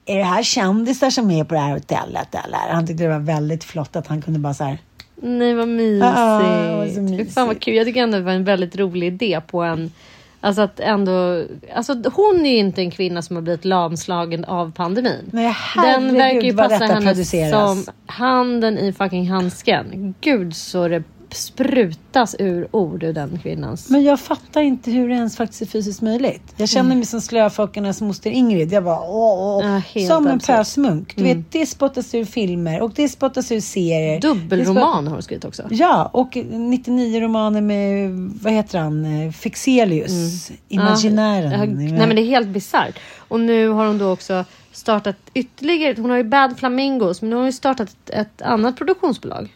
[0.06, 2.74] är det här kändisar som är på det här hotellet eller?
[2.74, 4.78] Han tyckte det var väldigt flott att han kunde bara så här,
[5.22, 6.06] Nej vad mysigt.
[6.16, 6.40] Ja,
[6.70, 7.34] det var så Fy mysigt.
[7.34, 7.74] Fan vad kul.
[7.76, 9.92] Jag tycker ändå det var en väldigt rolig idé på en
[10.42, 14.72] Alltså att ändå, alltså hon är ju inte en kvinna som har blivit lamslagen av
[14.72, 15.30] pandemin.
[15.34, 17.52] Nej, Den verkar ju passa henne produceras.
[17.86, 20.16] som handen i fucking handsken.
[20.22, 23.90] Gud så det sprutas ur ord ur den kvinnans.
[23.90, 26.54] Men jag fattar inte hur det ens faktiskt är fysiskt möjligt.
[26.58, 28.74] Jag känner mig som slöfockarnas moster Ingrid.
[28.74, 31.16] Jag var åh, åh, Ja, helt som en pösmunk.
[31.16, 34.20] Du vet, det spottas ur filmer och det spottas ur serier.
[34.22, 35.64] Dubbelroman har hon skrivit också.
[35.70, 38.12] Ja, och 99 romaner med,
[38.44, 41.52] vad heter han, Eh, Fexelius, Imaginären.
[41.52, 43.00] Ja, nej men det är helt bisarrt.
[43.18, 47.36] Och nu har hon då också startat ytterligare, hon har ju Bad Flamingos, men nu
[47.36, 49.54] har hon ju startat ett, ett annat produktionsbolag.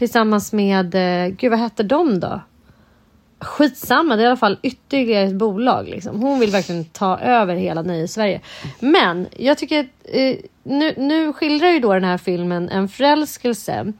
[0.00, 2.40] Tillsammans med, eh, gud vad hette de då?
[3.40, 5.88] Skitsamma, det är i alla fall ytterligare ett bolag.
[5.88, 6.22] Liksom.
[6.22, 8.40] Hon vill verkligen ta över hela Nöjes-Sverige.
[8.78, 13.92] Men jag tycker att eh, nu, nu skildrar ju då den här filmen en förälskelse.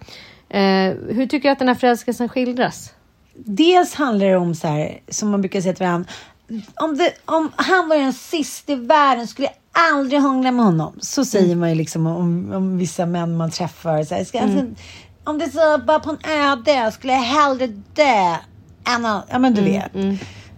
[0.49, 2.93] Eh, hur tycker du att den här förälskelsen skildras?
[3.35, 6.11] Dels handlar det om så här, som man brukar säga till varandra.
[6.75, 9.57] Om, det, om han var den sista i världen skulle jag
[9.93, 10.95] aldrig hångla med honom.
[11.01, 14.03] Så säger man ju liksom om, om vissa män man träffar.
[14.03, 14.65] Så här, ska, alltså,
[15.25, 18.37] om det så bara på en öde skulle jag hellre dö
[18.95, 19.25] än att...
[19.31, 19.95] Ja men du vet.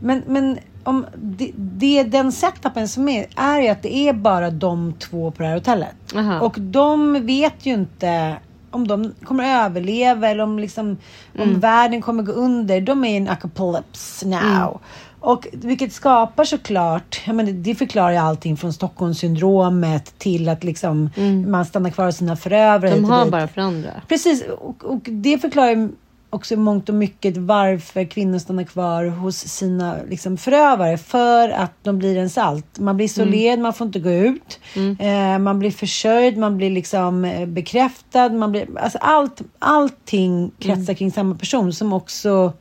[0.00, 4.50] Men, men om det, det, den setupen som är, är ju att det är bara
[4.50, 5.94] de två på det här hotellet.
[6.14, 6.40] Aha.
[6.40, 8.36] Och de vet ju inte
[8.70, 10.96] om de kommer att överleva eller om, liksom,
[11.38, 12.80] om världen kommer gå under.
[12.80, 14.80] De är i en apocalypse now.
[15.24, 21.10] Och vilket skapar såklart, jag menar, det förklarar ju allting från Stockholmssyndromet till att liksom,
[21.46, 22.90] man stannar kvar hos sina förövare.
[22.90, 23.90] De har bara för andra.
[24.08, 25.88] Precis, och, och det förklarar
[26.30, 30.98] också mångt och mycket varför kvinnor stannar kvar hos sina liksom, förövare.
[30.98, 32.78] För att de blir ens allt.
[32.78, 34.60] Man blir isolerad, man får inte gå ut.
[34.98, 38.28] Eh, man blir försörjd, man blir liksom eh, bekräftad.
[38.28, 42.52] Man blir, alltså allt, allting kretsar kring samma person som också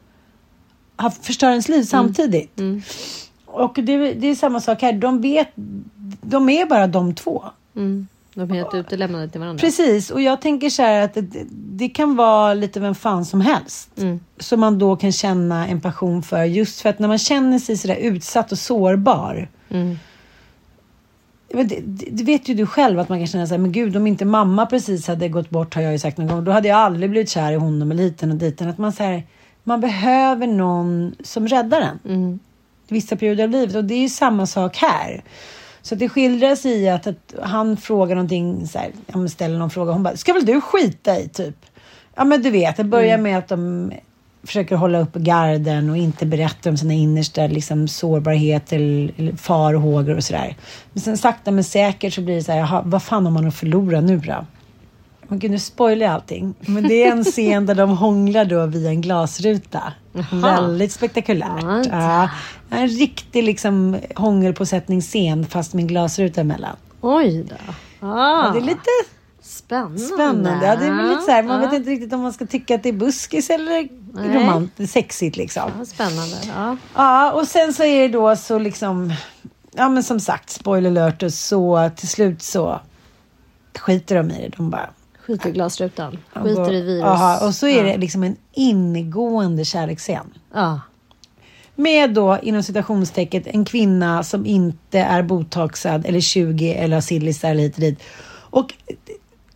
[1.10, 2.60] förstör ens liv samtidigt.
[3.46, 4.94] Och det, det är samma sak här.
[4.94, 5.48] De vet,
[6.22, 7.44] de är bara de två.
[7.76, 8.08] Mm.
[8.34, 9.62] De är helt utelämnade till varandra.
[9.62, 13.42] Precis, och jag tänker så här att det, det kan vara lite vem fan som
[13.42, 13.90] helst.
[14.40, 16.44] Som man då kan känna en passion för.
[16.44, 19.48] Just för att när man känner sig sådär utsatt och sårbar.
[21.54, 21.80] Men det,
[22.12, 24.26] det, vet ju du själv att man kan känna så här, men gud om inte
[24.26, 26.44] mamma precis hade gått bort har jag ju sagt någon gång.
[26.44, 28.70] Då hade jag aldrig blivit kär i honom eller hiten och diten.
[28.70, 29.24] Att man säger
[29.64, 32.00] man behöver någon som räddar en.
[32.88, 33.76] Vissa perioder av livet.
[33.76, 35.24] Och det är ju samma sak här.
[35.82, 40.04] Så det skildras i att, att han frågar någonting, så här, ställer någon fråga, hon
[40.04, 41.56] bara, ska väl du skita i typ?
[42.16, 43.92] Ja men du vet, det börjar med att de
[44.44, 48.78] försöker hålla upp garden och inte berätta om sina innersta liksom, sårbarheter
[49.18, 50.56] eller, farhågor och sådär.
[50.94, 53.56] Men sen sakta men säkert så blir det så här, vad fan har man att
[53.56, 54.46] förlora nu då?
[55.32, 56.54] Men gud, nu spoilar jag allting.
[56.60, 59.94] Men det är en scen där de hånglar då via en glasruta.
[60.32, 61.86] Väldigt spektakulärt.
[61.92, 62.30] Ja,
[62.70, 66.76] en riktig liksom hångelpåsättningsscen fast med en glasruta emellan.
[67.02, 67.56] Oj då.
[68.08, 68.90] Ah, Ja, det är lite
[69.42, 70.00] spännande.
[70.00, 70.66] spännande.
[70.66, 71.66] Ja, det är lite så här, man Ja.
[71.70, 74.38] vet inte riktigt om man ska tycka att det är buskis eller Nej.
[74.44, 75.72] romantiskt, sexigt liksom.
[75.80, 76.38] Ja, spännande.
[76.56, 76.78] Ja.
[76.96, 79.14] Ja, och sen så är det då så liksom,
[79.76, 82.80] ja men som sagt, spoiler alert och så till slut så
[83.80, 84.58] skiter de i det.
[84.58, 84.90] De bara
[85.32, 86.18] Skiter i glasrutan.
[86.34, 87.04] Skiter i virus.
[87.04, 87.84] Aha, och så är ja.
[87.84, 90.34] det liksom en ingående kärleksscen.
[90.54, 90.82] Ja.
[91.76, 97.52] Med då inom citationstecket en kvinna som inte är botoxad eller 20 eller har sillisar
[97.52, 98.00] eller hit och dit.
[98.34, 98.74] Och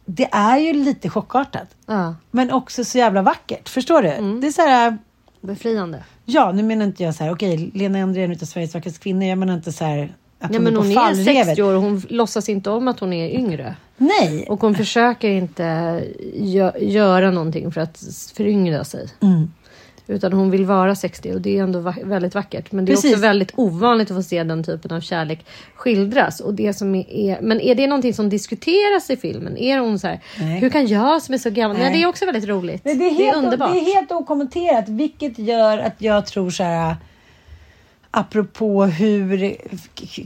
[0.05, 1.67] det- är ju lite chockartat.
[1.85, 2.15] ja.
[2.31, 3.69] Men också så jävla vackert.
[3.69, 4.09] Förstår du?
[4.09, 4.41] Mm.
[4.41, 4.97] Det är så här.
[5.41, 6.03] Befriande.
[6.25, 7.33] Ja, nu menar inte jag så här.
[7.33, 9.23] Okej, Lena Endre är en utav Sveriges vackraste kvinnor.
[9.23, 10.15] Jag menar inte så här.
[10.45, 11.45] Att Nej, hon men är på hon är fallrevet.
[11.45, 13.75] 60 år och hon låtsas inte om att hon är yngre.
[13.97, 14.45] Nej.
[14.49, 15.63] Och hon försöker inte
[16.35, 18.03] gö- göra någonting för att
[18.37, 19.07] föryngra sig.
[19.21, 19.51] Mm.
[20.07, 22.71] Utan hon vill vara 60 och det är ändå va- väldigt vackert.
[22.71, 23.11] Men det är Precis.
[23.13, 26.39] också väldigt ovanligt att få se den typen av kärlek skildras.
[26.39, 29.57] Och det som är, är, men är det någonting som diskuteras i filmen?
[29.57, 30.19] Är hon så här,
[30.59, 31.77] hur kan jag som är så gammal?
[31.77, 31.97] Nej, Nej.
[31.97, 32.81] det är också väldigt roligt.
[32.85, 33.73] Nej, det, är helt, underbart.
[33.73, 36.95] det är helt okommenterat, vilket gör att jag tror så här.
[38.17, 39.57] Apropå hur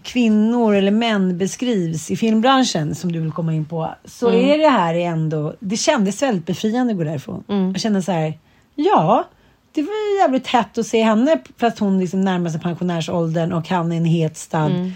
[0.03, 3.89] kvinnor eller män beskrivs i filmbranschen som du vill komma in på.
[4.05, 4.45] Så Mm.
[4.49, 7.43] är det här ändå, det kändes väldigt befriande att gå därifrån.
[7.47, 7.71] Mm.
[7.71, 8.33] Jag kände så här,
[8.75, 9.23] ja,
[9.71, 13.91] det var jävligt hett att se henne fast hon liksom närmar sig pensionärsåldern och han
[13.91, 14.91] är en het stad.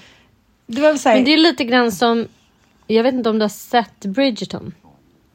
[0.68, 1.24] Det var så här, Mm.
[1.24, 2.28] Men det är lite grann som,
[2.88, 4.74] jag vet inte om du har sett Bridgerton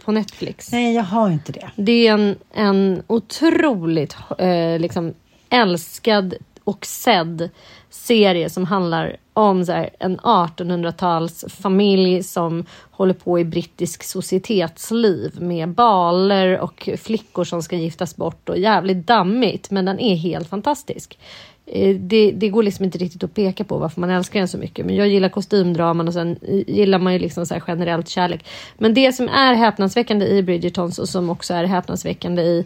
[0.04, 0.72] på Netflix.
[0.72, 1.70] nej jag har inte det.
[1.76, 5.14] Det är en, en otroligt eh, liksom
[5.50, 6.34] älskad
[6.68, 7.50] och sedd
[7.90, 15.42] serie som handlar om så här, en 1800-tals familj som håller på i brittisk societetsliv
[15.42, 20.48] med baler och flickor som ska giftas bort och jävligt dammigt men den är helt
[20.48, 21.18] fantastisk.
[21.66, 24.58] Eh, det, det går liksom inte riktigt att peka på varför man älskar den så
[24.58, 24.86] mycket.
[24.86, 28.44] Men jag gillar kostymdraman och sen eh, gillar man ju liksom så här generellt kärlek.
[28.78, 32.64] Men det som är häpnadsväckande i Bridgertons och som också är häpnadsväckande i eh,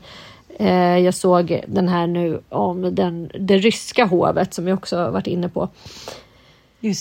[1.04, 5.48] jag såg den här nu om den, det ryska hovet som jag också varit inne
[5.48, 5.68] på.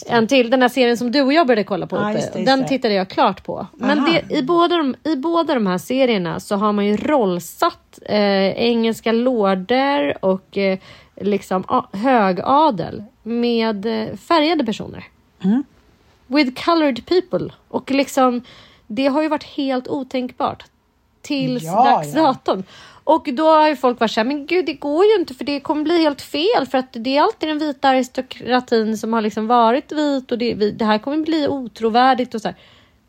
[0.08, 2.39] En till, den här serien som du och jag började kolla på uppe, just det,
[2.39, 2.68] just den det.
[2.68, 3.68] tittade jag klart på.
[3.74, 7.99] Men det, i, båda de, i båda de här serierna så har man ju rollsatt
[8.06, 10.80] eh, engelska lorder och eh,
[11.16, 15.04] liksom a, högadel med eh, färgade personer.
[15.43, 15.64] Mm.
[16.28, 17.54] With colored people.
[17.68, 18.41] Och liksom,
[18.88, 20.64] det har ju varit helt otänkbart
[21.22, 22.22] tills Ja, dags ja.
[22.22, 22.64] datum.
[23.04, 25.60] Och då har ju folk varit såhär, men gud det går ju inte för det
[25.60, 29.47] kommer bli helt fel för att det är alltid den vita aristokratin som har liksom
[29.47, 32.58] varit vit och det, det här kommer bli otrovärdigt och så här.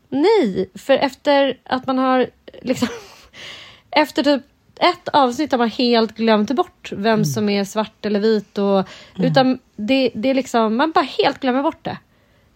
[0.09, 2.29] Nej, för efter att man har
[2.61, 2.87] liksom
[3.91, 4.41] efter typ
[4.79, 9.59] ett avsnitt har man helt glömt bort vem som är svart eller vit och utan
[9.75, 11.97] det, det är liksom man bara helt glömmer bort det.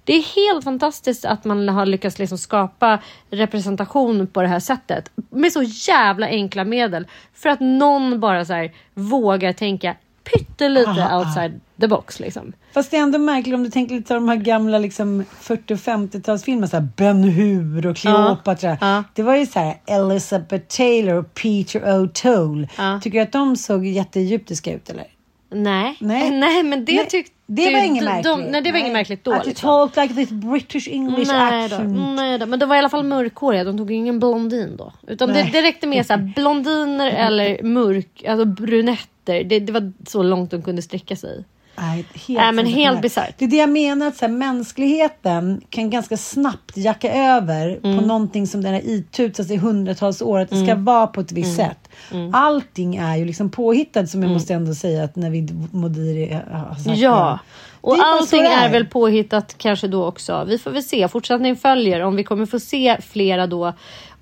[0.07, 2.99] Det är helt fantastiskt att man har lyckats liksom skapa
[3.29, 5.11] representation på det här sättet.
[5.29, 7.07] Med så jävla enkla medel.
[7.33, 11.19] För att någon bara så här vågar tänka pyttelite Aha, aha.
[11.19, 12.19] outside the box.
[12.19, 12.53] Liksom.
[12.73, 15.73] Fast det är ändå märkligt om du tänker lite på de här gamla liksom 40
[15.73, 16.67] och 50-talsfilmerna.
[16.67, 18.77] Så här Ben Hur och Cleopatra.
[18.81, 19.03] Ja.
[19.13, 22.99] Det var ju så här Elizabeth Taylor och Peter O'Toole.
[23.01, 25.05] Tycker du att de såg jätteegyptiska ut eller?
[25.49, 25.97] Nej.
[25.99, 26.31] Nej.
[26.39, 28.23] nej, men det Nej, tyckte det var inget märkligt.
[28.23, 29.31] De, nej, det var inget märkligt då.
[29.31, 29.67] Att you liksom.
[29.67, 32.15] talk like this British English Nej då, accent.
[32.15, 33.63] nej då, men de var i alla fall mörkhåriga.
[33.63, 34.93] De tog ju ingen blondin då.
[35.07, 39.43] Utan det, det räckte med så här, blondiner eller mörk, alltså brunetter.
[39.43, 41.43] Det, det var så långt de kunde sträcka sig.
[41.79, 43.33] Nej, helt, Nej, men helt bisarrt.
[43.37, 47.99] Det är det jag menar, att så här, mänskligheten kan ganska snabbt jacka över Mm.
[47.99, 51.31] på någonting som den har itutats i hundratals år, att det ska vara på ett
[51.31, 51.89] visst sätt.
[52.11, 52.35] Mm.
[52.35, 56.75] Allting är ju liksom påhittat som jag måste ändå säga att när vi Modiri har
[56.75, 57.39] sagt Ja,
[57.81, 58.65] och allting är.
[58.67, 58.71] är.
[58.71, 60.45] väl påhittat kanske då också.
[60.47, 63.73] Vi får väl se, fortsättning följer om vi kommer få se flera då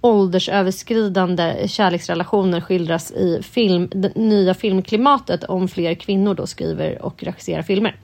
[0.02, 7.62] åldersöverskridande kärleksrelationer skildras i film, det nya filmklimatet om fler kvinnor då skriver och regisserar
[7.62, 7.96] filmer.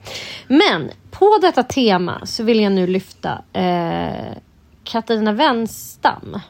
[0.48, 4.36] Men på detta tema så vill jag nu lyfta eh,
[4.84, 6.40] Katarina Wenstam.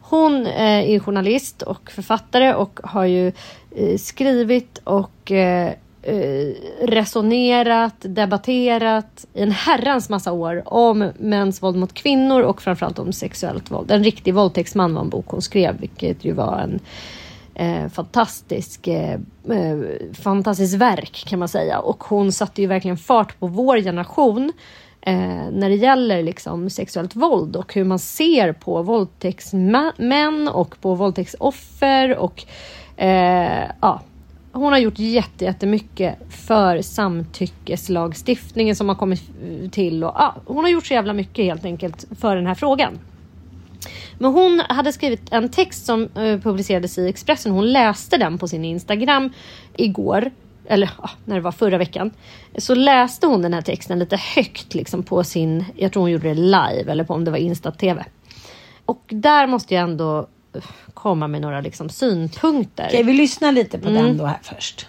[0.00, 3.32] Hon eh, är journalist och författare och har ju
[3.76, 5.32] eh, skrivit och
[6.02, 12.98] eh, resonerat, debatterat i en herrans massa år om mäns våld mot kvinnor och framförallt
[12.98, 13.90] om sexuellt våld.
[13.90, 16.80] En riktig våldtäktsman var en bok hon skrev, vilket ju var en
[17.54, 19.20] eh, fantastisk, eh,
[19.50, 19.78] eh,
[20.22, 21.78] fantastiskt verk kan man säga.
[21.78, 24.52] Och hon satte ju verkligen fart på vår generation
[25.00, 30.94] eh, när det gäller liksom sexuellt våld och hur man ser på våldtäktsmän och på
[30.94, 32.44] våldtäktsoffer och
[32.96, 34.00] eh, ja,
[34.58, 39.22] hon har gjort jätte, jättemycket för samtyckeslagstiftningen som har kommit
[39.72, 42.98] till och ja, hon har gjort så jävla mycket helt enkelt för den här frågan.
[44.18, 47.52] Men hon hade skrivit en text som uh, publicerades i Expressen.
[47.52, 49.32] Hon läste den på sin Instagram
[49.76, 50.30] igår
[50.68, 52.10] eller ja, när det var förra veckan,
[52.58, 56.28] så läste hon den här texten lite högt liksom på sin, jag tror hon gjorde
[56.28, 58.04] det live eller på om det var Insta-TV.
[58.84, 60.26] Och där måste jag ändå
[60.94, 62.86] komma med några liksom synpunkter.
[62.86, 64.04] Okej, vi lyssnar lite på mm.
[64.04, 64.86] den då här först.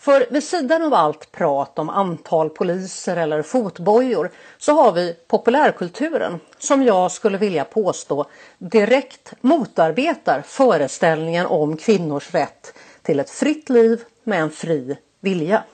[0.00, 6.40] För vid sidan av allt prat om antal poliser eller fotbojor så har vi populärkulturen
[6.58, 8.26] som jag skulle vilja påstå
[8.58, 15.64] direkt motarbetar föreställningen om kvinnors rätt till ett fritt liv med en fri vilja.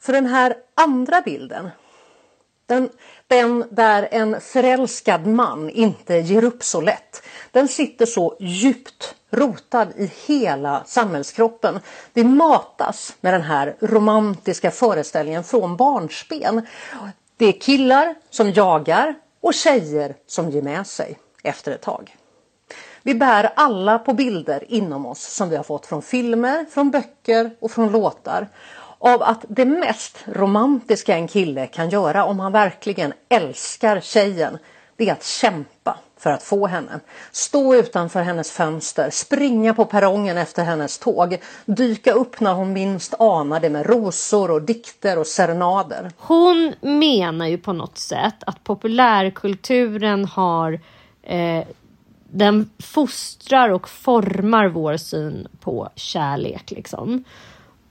[0.00, 1.70] För den här andra bilden,
[2.66, 2.88] den,
[3.28, 9.88] den där en förälskad man inte ger upp så lätt, den sitter så djupt rotad
[9.96, 11.80] i hela samhällskroppen.
[12.12, 16.66] Vi matas med den här romantiska föreställningen från barnsben.
[17.36, 22.16] Det är killar som jagar och tjejer som ger med sig efter ett tag.
[23.02, 27.56] Vi bär alla på bilder inom oss som vi har fått från filmer, från böcker
[27.60, 28.48] och från låtar
[29.04, 34.58] av att det mest romantiska en kille kan göra om han verkligen älskar tjejen
[34.96, 37.00] det är att kämpa för att få henne.
[37.32, 43.14] Stå utanför hennes fönster, springa på perrongen efter hennes tåg, dyka upp när hon minst
[43.18, 46.12] anar det med rosor och dikter och serenader.
[46.16, 50.80] Hon menar ju på något sätt att populärkulturen har
[51.22, 51.64] eh,
[52.30, 57.24] den fostrar och formar vår syn på kärlek liksom.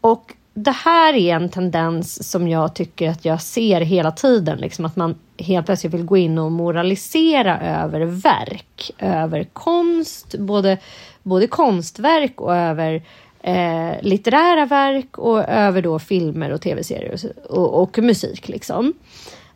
[0.02, 4.86] Och det här är en tendens som jag tycker att jag ser hela tiden, liksom
[4.86, 10.78] att man helt plötsligt vill gå in och moralisera över verk, över konst, både,
[11.24, 13.04] både konstverk och över
[13.42, 18.48] eh, litterära verk och över då filmer och tv-serier och, och, och, musik.
[18.48, 18.94] Liksom.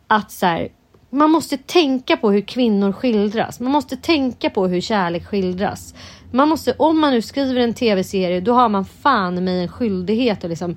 [0.06, 0.68] Att så här,
[1.10, 3.60] man måste tänka på hur kvinnor skildras.
[3.60, 5.94] Man måste tänka på hur kärlek skildras.
[6.30, 10.44] Man måste, om man nu skriver en tv-serie, då har man fan mig en skyldighet
[10.44, 10.76] att liksom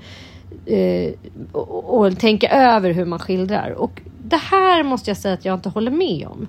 [0.65, 1.13] eh,
[1.51, 3.71] och, och, tänka över hur man skildrar.
[3.71, 6.47] Och det här måste jag säga att jag inte håller med om.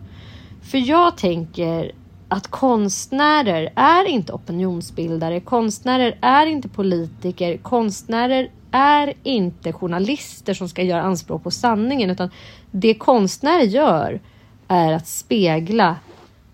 [0.63, 1.93] För jag tänker
[2.29, 5.41] att konstnärer är inte opinionsbildare.
[5.41, 7.57] Konstnärer är inte politiker.
[7.57, 12.31] Konstnärer är inte journalister som ska göra anspråk på sanningen, utan
[12.71, 14.21] det konstnärer gör
[14.69, 15.97] är att spegla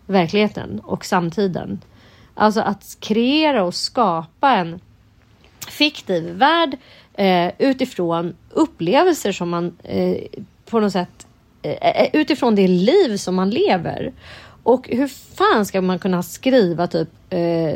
[0.06, 1.80] verkligheten och samtiden.
[2.40, 4.80] Alltså att kreera och skapa en
[5.68, 6.76] fiktiv värld
[7.14, 10.16] eh, utifrån upplevelser som man eh,
[10.64, 11.26] på något sätt
[11.62, 14.12] eh, eh, eh utifrån det liv som man lever.
[14.62, 17.74] Och hur fan ska man kunna skriva typ eh,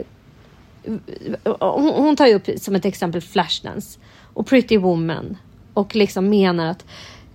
[1.45, 3.99] hon, hon tar ju upp som ett exempel Flashdance
[4.35, 5.37] och Pretty Woman
[5.75, 6.85] och liksom menar att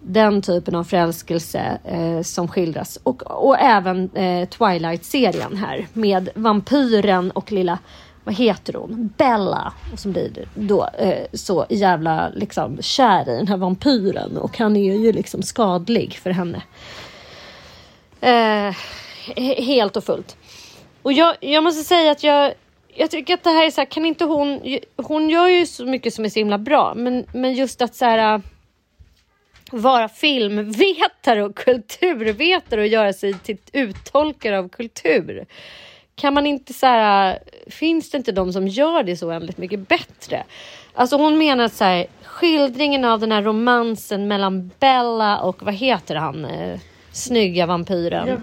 [0.08, 7.32] den typen av förälskelse eh, som skildras och, och även eh, Twilight-serien här med vampyren
[7.32, 7.80] och lilla
[8.24, 9.14] vad heter hon?
[9.18, 9.74] Bella.
[9.98, 14.96] Som blir då eh, så jävla liksom kär i den här vampyren och han är
[14.96, 16.62] ju liksom skadlig för henne.
[18.22, 18.76] Eh,
[19.64, 20.38] helt och fullt.
[21.02, 22.54] Och jag, jag måste säga att jag,
[22.96, 24.62] jag tycker att det här är så här, kan inte hon,
[24.96, 28.06] hon gör ju så mycket som är så himla bra, men, men just att så
[28.06, 28.42] här
[29.72, 35.46] vara filmvetare och kulturvetare och göra sig till uttolkare av kultur.
[36.16, 39.88] Kan man inte så här, finns det inte de som gör det så oändligt mycket
[39.88, 40.44] bättre?
[40.94, 45.74] Alltså hon menar att så här, skildringen av den här romansen mellan Bella och vad
[45.74, 46.80] heter han, eh,
[47.12, 48.28] snygga vampyren.
[48.28, 48.40] Jag...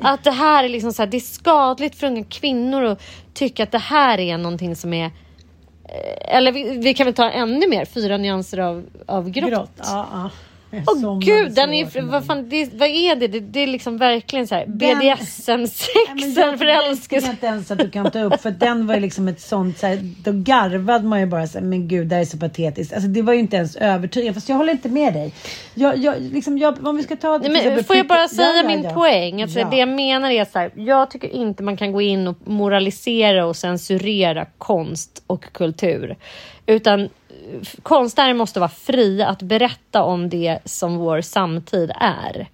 [0.00, 3.02] Att det här är liksom så här, det är skadligt för unga kvinnor att
[3.34, 5.10] tycka att det här är någonting som är
[6.20, 9.50] eller vi, vi kan väl ta ännu mer, fyra nyanser av, av grått.
[9.50, 10.30] grått ja, ja.
[10.72, 13.26] Åh oh, gud, den är, vad, fan, det, vad är det?
[13.26, 13.40] det?
[13.40, 13.60] det?
[13.60, 17.30] är liksom verkligen så här BDSM-sex, förälskelse.
[17.30, 19.86] Inte ens att du kan ta upp för den var ju liksom ett sånt så
[19.86, 22.92] här, då garvade man ju bara så här, men gud det här är så patetiskt.
[22.92, 25.32] Alltså det var ju inte ens övertygande, fast jag håller inte med dig.
[25.74, 27.38] Jag, jag, liksom, jag, om vi ska ta...
[27.38, 28.90] Nej, men, får jag bara säga ja, min ja.
[28.90, 29.42] poäng?
[29.42, 29.64] Alltså.
[29.70, 33.46] Det jag menar är så här, jag tycker inte man kan gå in och moralisera
[33.46, 36.16] och censurera konst och kultur.
[36.66, 37.08] Utan
[37.82, 42.48] konstnärer måste vara fri att berätta om det som vår samtid är.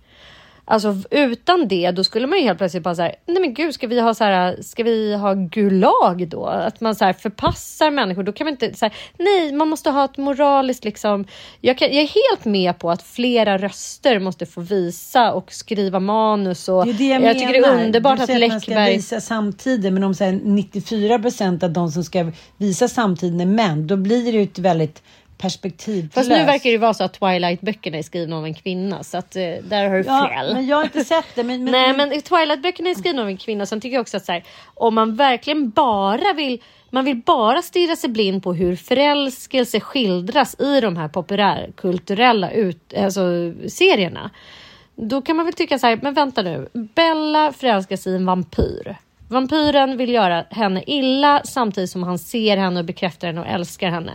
[0.64, 3.86] Alltså utan det, då skulle man ju helt plötsligt bara säga, nej men gud, ska
[3.86, 6.46] vi ha så här, ska vi ha Gulag då?
[6.46, 10.04] Att man så här förpassar människor, då kan man inte säga, nej, man måste ha
[10.04, 11.24] ett moraliskt liksom.
[11.60, 16.00] Jag, kan, jag är helt med på att flera röster måste få visa och skriva
[16.00, 18.70] manus och Det det jag, jag tycker det är underbart Du att säger man ska
[18.70, 23.40] Läckberg visa samtiden, men om så här 94 procent av de som ska visa samtiden
[23.40, 25.02] är män, då blir det ju ett väldigt
[25.42, 26.14] perspektivlöst.
[26.14, 29.36] Fast nu verkar det vara så att Twilight-böckerna är skrivna av en kvinna, så att
[29.36, 30.54] eh, där har du Ja, fel.
[30.54, 31.42] men jag har inte sett det.
[31.44, 33.66] Men, men, Nej, men Twilight-böckerna är skrivna av en kvinna.
[33.66, 37.62] Sen tycker jag också att så här, om man verkligen bara vill man vill bara
[37.62, 43.20] stirra sig blind på hur förälskelse skildras i de här populärkulturella ut, alltså,
[43.68, 44.30] serierna.
[44.96, 46.68] Då kan man väl tycka så här, men vänta nu.
[46.72, 48.96] Bella förälskar sig i en vampyr.
[49.28, 53.90] Vampyren vill göra henne illa samtidigt som han ser henne och bekräftar henne och älskar
[53.90, 54.12] henne.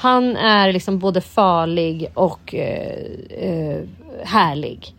[0.00, 2.96] Han är liksom både farlig och eh,
[3.30, 3.80] eh,
[4.24, 4.94] härlig.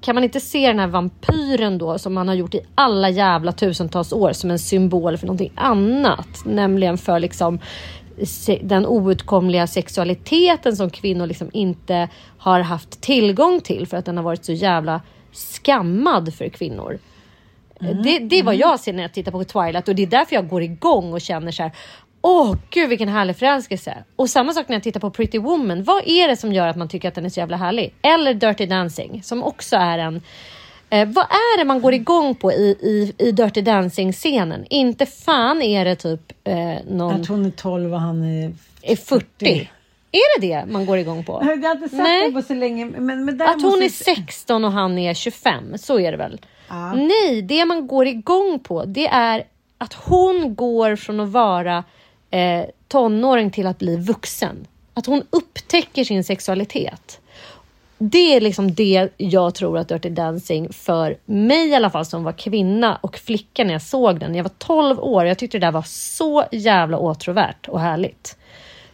[0.00, 3.52] Kan man inte se den här vampyren då som man har gjort i alla jävla
[3.52, 6.28] tusentals år som en symbol för någonting annat?
[6.44, 7.58] Nämligen för liksom
[8.62, 12.08] den outkomliga sexualiteten som kvinnor liksom inte
[12.38, 15.00] har haft tillgång till för att den har varit så jävla
[15.32, 16.98] skammad för kvinnor.
[17.80, 20.34] Det, det är vad jag ser när jag tittar på Twilight och det är därför
[20.34, 21.72] jag går igång och känner så här.
[22.28, 24.04] Åh gud vilken härlig förälskelse.
[24.16, 25.84] Och samma sak när jag tittar på Pretty Woman.
[25.84, 27.94] Vad är det som gör att man tycker att den är så jävla härlig?
[28.02, 30.22] Eller Dirty Dancing som också är en
[30.90, 34.64] Eh, vad är det man går igång på i, i, i Dirty Dancing-scenen?
[34.70, 36.56] Inte fan är det typ eh,
[36.90, 37.20] någon...
[37.20, 38.52] Att hon är 12 och han är
[38.82, 39.70] är 40.
[40.12, 41.40] Är det det man går igång på?
[41.42, 42.26] Jag har inte sett Nej.
[42.28, 42.84] det på så länge.
[42.84, 46.18] Men, men Att hon måste är jag- 16 och han är 25, så är det
[46.18, 46.40] väl?
[46.68, 46.92] Ja.
[46.94, 49.44] Nej, det man går igång på det är
[49.78, 51.84] att hon går från att vara
[52.30, 54.66] eh, tonåring till att bli vuxen.
[54.94, 57.20] Att hon upptäcker sin sexualitet.
[57.98, 62.24] Det är liksom det jag tror att Dirty Dancing för mig i alla fall som
[62.24, 64.34] var kvinna och flicka när jag såg den.
[64.34, 68.36] Jag var 12 år och jag tyckte det där var så jävla åtråvärt och härligt.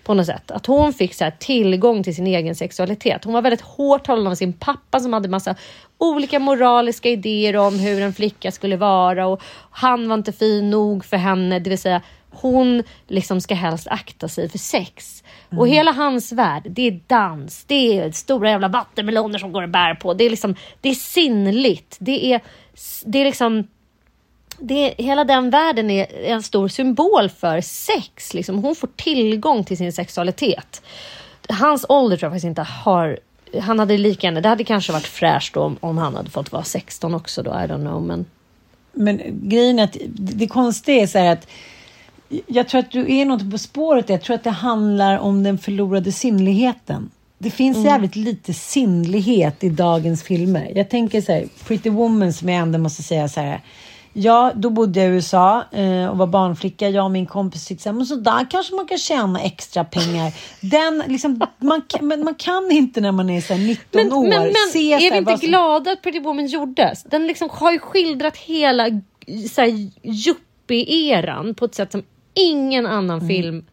[0.05, 0.51] På något sätt.
[0.51, 3.25] Att hon fick så här tillgång till sin egen sexualitet.
[3.25, 5.55] Hon var väldigt hårt hållen av sin pappa som hade massa
[5.99, 11.05] olika moraliska idéer om hur en flicka skulle vara och han var inte fin nog
[11.05, 11.59] för henne.
[11.59, 12.03] Det vill säga
[12.33, 15.23] hon liksom ska helst akta sig för sex.
[15.57, 19.69] Och hela hans värld, det är dans, det är stora jävla vattenmeloner som går och
[19.69, 20.15] bär på.
[20.15, 21.97] Det är liksom, det är sinnligt.
[21.99, 22.41] Det är,
[23.05, 23.69] det är liksom
[24.59, 28.35] det, hela den världen är en stor symbol för sex.
[28.35, 28.59] Liksom.
[28.59, 30.83] Hon får tillgång till sin sexualitet.
[31.49, 33.19] Hans ålder tror jag faktiskt inte har...
[33.61, 34.41] Han hade lika gärna...
[34.41, 37.51] Det hade kanske varit fräscht om, om han hade fått vara 16 också då.
[37.51, 38.03] I don't know.
[38.03, 38.25] Men
[38.93, 41.47] Men grejen är att det, det konstiga är så här att
[42.47, 44.09] jag tror att du är något på spåret.
[44.09, 47.11] Jag tror att det handlar om den förlorade sinnligheten.
[47.39, 47.89] Det finns Mm.
[47.89, 50.73] jävligt lite sinnlighet i dagens filmer.
[50.75, 53.61] Jag tänker så här, Pretty Woman som jag ändå måste säga så här.
[54.15, 56.89] Ja, då bodde jag i USA eh, och var barnflicka.
[56.89, 60.33] Jag och min kompis tyckte men så där kanske man kan tjäna extra pengar.
[60.61, 64.13] Den, liksom, man, kan- men man kan inte när man är så här 19 Men,
[64.13, 67.03] år men, men se är vi här, inte som- glada att Pretty Woman gjordes?
[67.03, 68.87] Den liksom har ju skildrat hela
[69.55, 72.03] så här, yuppie-eran på ett sätt som
[72.35, 73.29] ingen annan Mm.
[73.29, 73.65] film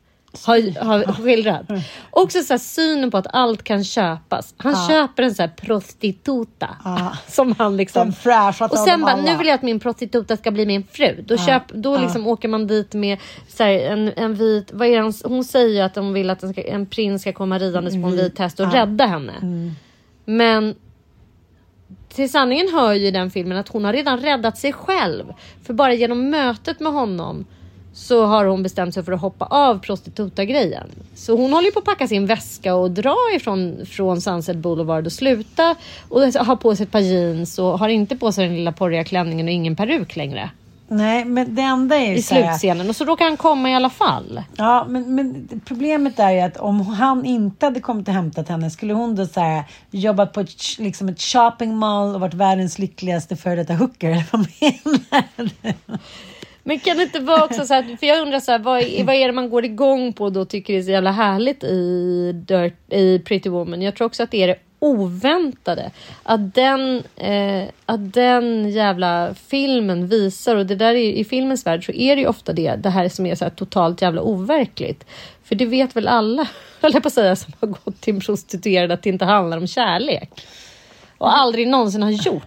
[0.45, 1.65] har, har skildrat.
[2.11, 4.53] Också så här, synen på att allt kan köpas.
[4.57, 4.87] Han Ja.
[4.89, 6.69] köper en så här prostituta.
[6.83, 7.11] Ja.
[7.27, 8.07] Som han liksom...
[8.09, 9.21] Och sen bara, alla.
[9.21, 11.23] nu vill jag att min prostituta ska bli min fru.
[11.27, 11.45] Då, Ja.
[11.45, 14.71] köp, då liksom åker man dit med så här, en, en vit...
[14.73, 17.33] Vad är hon- hon säger ju att hon vill att en, ska, en prins ska
[17.33, 18.77] komma ridandes på en vit häst och Mm.
[18.77, 19.33] Rädda henne.
[20.25, 20.75] Men
[22.13, 25.23] till sanningen hör ju den filmen att hon har redan räddat sig själv.
[25.63, 27.45] För bara genom mötet med honom
[27.93, 30.89] så har hon bestämt sig för att hoppa av prostituta-grejen.
[31.15, 35.11] Så hon håller på att packa sin väska och dra ifrån från Sunset Boulevard och
[35.11, 35.75] sluta
[36.09, 39.03] och ha på sig ett par jeans och har inte på sig den lilla porriga
[39.03, 40.49] klänningen och ingen peruk längre.
[40.91, 43.89] Nej, men det enda är ju I slutscenen och så råkar han komma i alla
[43.89, 44.43] fall.
[44.57, 48.69] Ja, men, men problemet är ju att om han inte hade kommit och hämtat henne,
[48.69, 52.79] skulle hon då så här, jobbat på ett, liksom ett shopping mall och varit världens
[52.79, 54.23] lyckligaste före detta hooker?
[54.31, 55.73] Vad menar du?
[56.63, 59.03] Men kan det inte vara också så här, för jag undrar så här, vad, är-
[59.03, 61.63] vad är det man går igång på och då tycker det är så jävla härligt
[61.63, 63.81] i, Dirt, i Pretty Woman?
[63.81, 65.91] Jag tror också att det är det oväntade.
[66.23, 71.85] Att den, eh, att den jävla filmen visar, och det där är, i filmens värld
[71.85, 75.05] så är det ju ofta det, det här som är så här totalt jävla overkligt.
[75.43, 76.47] För det vet väl alla,
[76.81, 79.57] höll jag på att säga, som har gått till en prostituerad att det inte handlar
[79.57, 80.29] om kärlek.
[81.17, 82.43] Och aldrig någonsin har gjort.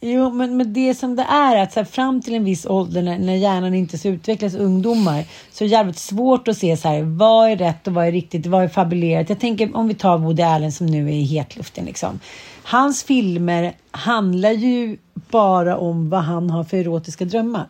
[0.00, 3.02] Jo, men, men det som det är att så här, fram till en viss ålder
[3.02, 6.88] när, när hjärnan inte så utvecklas ungdomar så är det jävligt svårt att se så
[6.88, 9.28] här, vad är rätt och vad är riktigt, vad är fabulerat.
[9.28, 12.20] Jag tänker om vi tar Woody Allen som nu är i hetluften liksom.
[12.62, 17.66] Hans filmer handlar ju bara om vad han har för erotiska drömmar.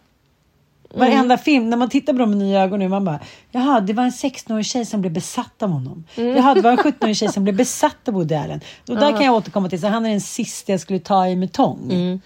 [0.95, 1.39] Varenda Mm.
[1.39, 3.20] film, när man tittar på dem med nya ögon nu, man bara
[3.51, 6.05] Jaha, det var en 16-årig tjej som blev besatt av honom.
[6.16, 6.37] Mm.
[6.37, 8.61] Jaha, det var en 17-årig tjej som blev besatt av Woody Allen.
[8.89, 9.16] Och där Ja.
[9.16, 12.20] kan jag återkomma till, så han är den sista jag skulle ta i med tång.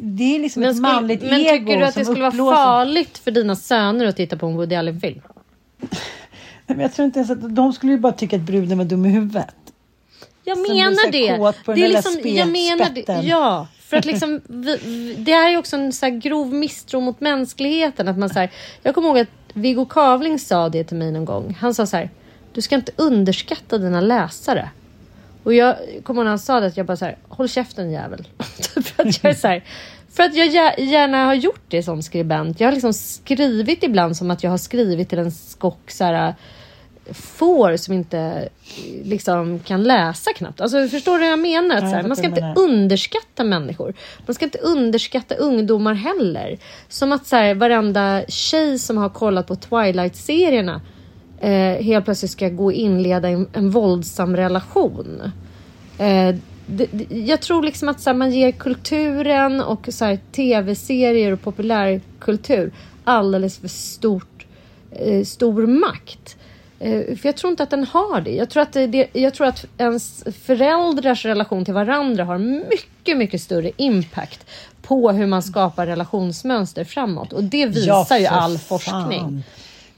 [0.00, 1.30] Det är liksom ett skulle- manligt Mm.
[1.34, 4.36] men ego tycker du att det skulle vara uppblåser- farligt för dina söner att titta
[4.36, 5.20] på en Woody Allen-film?
[5.80, 8.84] Nej, men jag tror inte ens att de skulle ju bara tycka att bruden var
[8.84, 9.54] dum i huvudet.
[10.44, 11.18] Jag menar det.
[11.74, 13.26] det är liksom, jag menar det.
[13.28, 17.00] Ja, för att liksom, vi, vi, det här är också en så här grov misstro
[17.00, 18.08] mot mänskligheten.
[18.08, 18.50] Att man så här,
[18.82, 21.56] jag kommer ihåg att Viggo Kavling sa det till mig någon gång.
[21.60, 22.10] Han sa så här,
[22.52, 24.68] du ska inte underskatta dina läsare.
[25.42, 27.90] Och jag kommer ihåg när han sa det att jag bara så här, håll käften
[27.90, 28.28] jävel.
[28.74, 29.64] Typ för att jag är så här,
[30.12, 32.60] för att jag gärna har gjort det som skribent.
[32.60, 36.34] Jag har liksom skrivit ibland som att jag har skrivit till en skock så här,
[37.12, 38.48] får som inte
[39.04, 40.60] liksom kan läsa knappt.
[40.60, 41.82] Alltså förstår du vad jag menar?
[41.82, 42.58] Ja, jag man ska inte menar.
[42.58, 43.94] underskatta människor.
[44.26, 46.58] Man ska inte underskatta ungdomar heller.
[46.88, 50.80] Som att så här, varenda tjej som har kollat på Twilight-serierna
[51.40, 55.22] eh, helt plötsligt ska gå och inleda en, en våldsam relation.
[55.98, 56.34] Eh,
[56.66, 59.88] det, det, jag tror liksom att så här, man ger kulturen och
[60.32, 62.72] tv-serier och populärkultur
[63.04, 64.46] alldeles för stort,
[64.90, 66.36] eh, stor makt.
[66.84, 68.30] Eh, för jag tror inte att den har det.
[68.30, 73.40] Jag tror att, det, jag tror att ens föräldrars relation till varandra har mycket, mycket
[73.42, 74.46] större impact
[74.82, 77.32] på hur man skapar relationsmönster framåt.
[77.32, 78.78] Och det visar Ja, ju all fan.
[78.78, 79.44] forskning.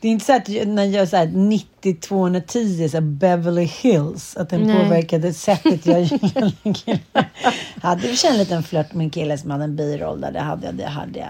[0.01, 4.37] Det är inte så att jag- när jag gör så här 90-210, så Beverly Hills,
[4.37, 4.77] att den Nej.
[4.85, 6.99] påverkade sättet jag gillar en kille.
[7.83, 10.41] Hade vi känt en liten flört med en kille som hade en biroll där, det
[10.41, 10.75] hade jag.
[10.75, 11.29] Det hade jag.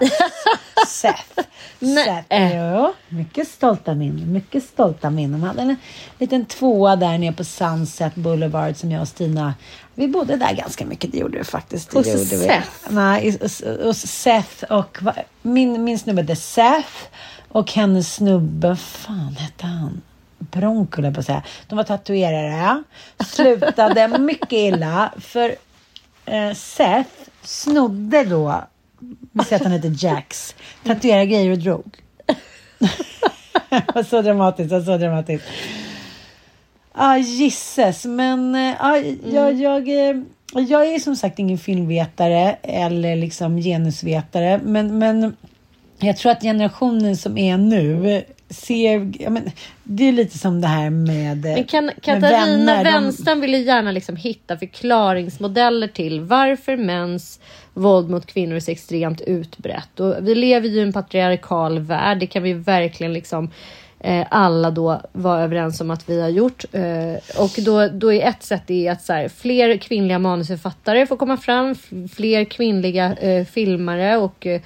[0.89, 1.41] Seth.
[1.81, 2.55] Seth.
[2.57, 4.33] Jo, mycket stolta minnen.
[4.33, 5.41] Mycket stolta minnen.
[5.43, 5.77] Han hade en
[6.19, 9.55] liten tvåa där nere på Sunset Boulevard som jag och Stina,
[9.95, 11.12] vi bodde där ganska mycket.
[11.12, 11.91] Det gjorde vi faktiskt.
[11.91, 12.27] Det Hos gjorde vi.
[12.49, 12.69] Seth?
[12.89, 13.39] Nej,
[13.83, 14.99] hos- Seth och
[15.43, 16.89] min, min snubbe hette Seth
[17.49, 20.03] och hennes snubbe, fan hette han?
[20.39, 21.43] Bronco på att säga.
[21.69, 22.83] De var tatuerare.
[23.27, 25.55] Slutade mycket illa för
[26.27, 27.11] eh, Seth
[27.43, 28.65] snodde då,
[29.33, 31.99] vi säger att han heter Jax, tatuerade grejer och drog.
[34.07, 35.45] så dramatiskt, så dramatiskt.
[36.99, 38.05] Ja, ah, gisses.
[38.05, 40.17] Men ah, jag, jag, eh,
[40.53, 44.61] jag är som sagt ingen filmvetare eller liksom genusvetare.
[44.65, 45.37] Men, men
[45.99, 49.13] jag tror att generationen som är nu ser...
[49.19, 49.51] Ja, men,
[49.83, 53.25] det är lite som det här med, Men kan, Katarina vänner.
[53.25, 57.41] De- ville gärna liksom hitta förklaringsmodeller till varför mäns
[57.75, 60.01] våld mot kvinnor är så extremt utbrett.
[60.01, 62.19] Och vi lever ju i en patriarkal värld.
[62.19, 63.51] Det kan vi verkligen liksom
[64.01, 66.65] eh, alla då vara överens om att vi har gjort.
[66.73, 71.17] Eh, och då, då är ett sätt det att så här, fler kvinnliga manusförfattare får
[71.17, 71.75] komma fram,
[72.17, 74.61] fler kvinnliga eh, filmare och eh,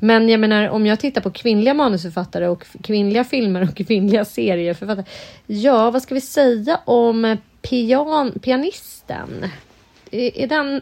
[0.00, 5.04] men jag menar om jag tittar på kvinnliga manusförfattare och kvinnliga filmer och kvinnliga serieförfattare.
[5.46, 9.46] Ja, vad ska vi säga om pian, pianisten?
[10.10, 10.80] Är, är den...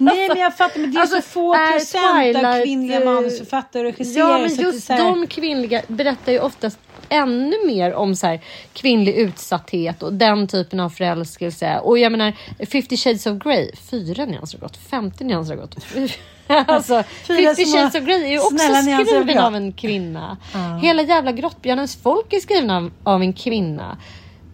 [0.00, 3.04] Nej, men jag fattar, men det är Alltså, så få procent av Twilight, kvinnliga eh,
[3.04, 4.28] manusförfattare och regissörer.
[4.28, 8.40] Ja, men just här- de kvinnliga berättar ju oftast ännu mer om så här,
[8.72, 11.78] kvinnlig utsatthet och den typen av förälskelse.
[11.78, 12.32] Och jag menar,
[12.70, 15.76] 50 shades of Grey, fyra nyanser har gått, 50 nyanser har gått.
[16.66, 20.36] alltså, Fyra 50 små shades of Grey är ju också skriven av en kvinna.
[20.54, 20.78] Ja.
[20.82, 23.96] Hela jävla Grottbjörnens folk är skrivna av, en kvinna.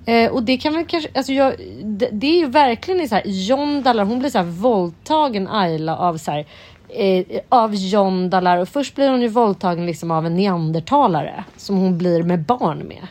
[0.06, 3.22] Eh, och det kan väl kanske, alltså jag, det, det är ju verkligen så här,
[3.26, 6.46] John Dallar, hon blir så här våldtagen Ayla av så här,
[6.88, 11.76] eh, av John Dallar och först blir hon ju våldtagen liksom av en neandertalare som
[11.76, 13.06] hon blir med barn med.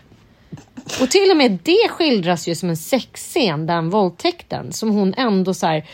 [1.01, 5.53] Och till och med det skildras ju som en sexscen, den våldtäkten, som hon ändå
[5.53, 5.86] så här,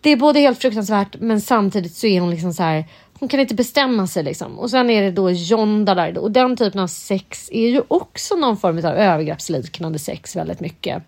[0.00, 2.84] det är både helt fruktansvärt men samtidigt så är hon liksom så här
[3.20, 4.58] hon kan inte bestämma sig liksom.
[4.58, 8.34] Och sen är det då John där och den typen av sex är ju också
[8.36, 11.02] någon form av övergreppsliknande sex väldigt mycket.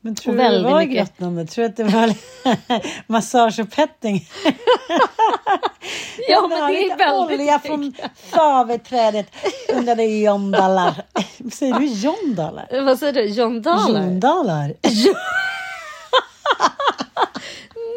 [0.00, 1.46] Men tror du det var mycket- grottande?
[1.46, 2.14] Tror du att det var
[3.12, 4.28] massage och petting?
[6.28, 7.94] Ja, men det är väldigt olja från
[8.30, 9.26] faveträdet
[9.74, 11.02] under det jondallar.
[11.52, 12.82] Säger du jondallar?
[12.84, 13.24] Vad säger du?
[13.24, 14.74] John Dollar?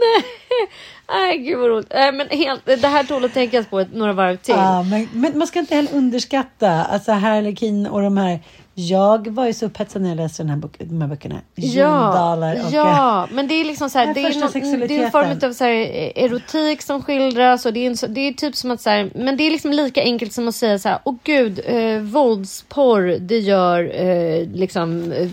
[0.01, 0.23] Nej,
[1.11, 1.91] Nej, gud vad roligt.
[1.93, 4.55] Nej, men helt, det här tål att tänkas på ett, några varv till.
[4.57, 8.39] Ja, men, men man ska inte heller underskatta alltså Harlequin och de här.
[8.73, 11.41] Jag var ju så upphetsad när jag läste den här bok, de här böckerna.
[11.55, 12.71] Jundalar och...
[12.71, 15.53] ja, men det är liksom så här, det, är någon, det är en form av
[15.53, 18.81] så här, eh, erotik som skildras och det är, en, det är typ som att
[18.81, 21.61] så här, men det är liksom lika enkelt som att säga så här, åh gud,
[21.65, 25.29] eh, våldsporr, det gör eh, liksom eh,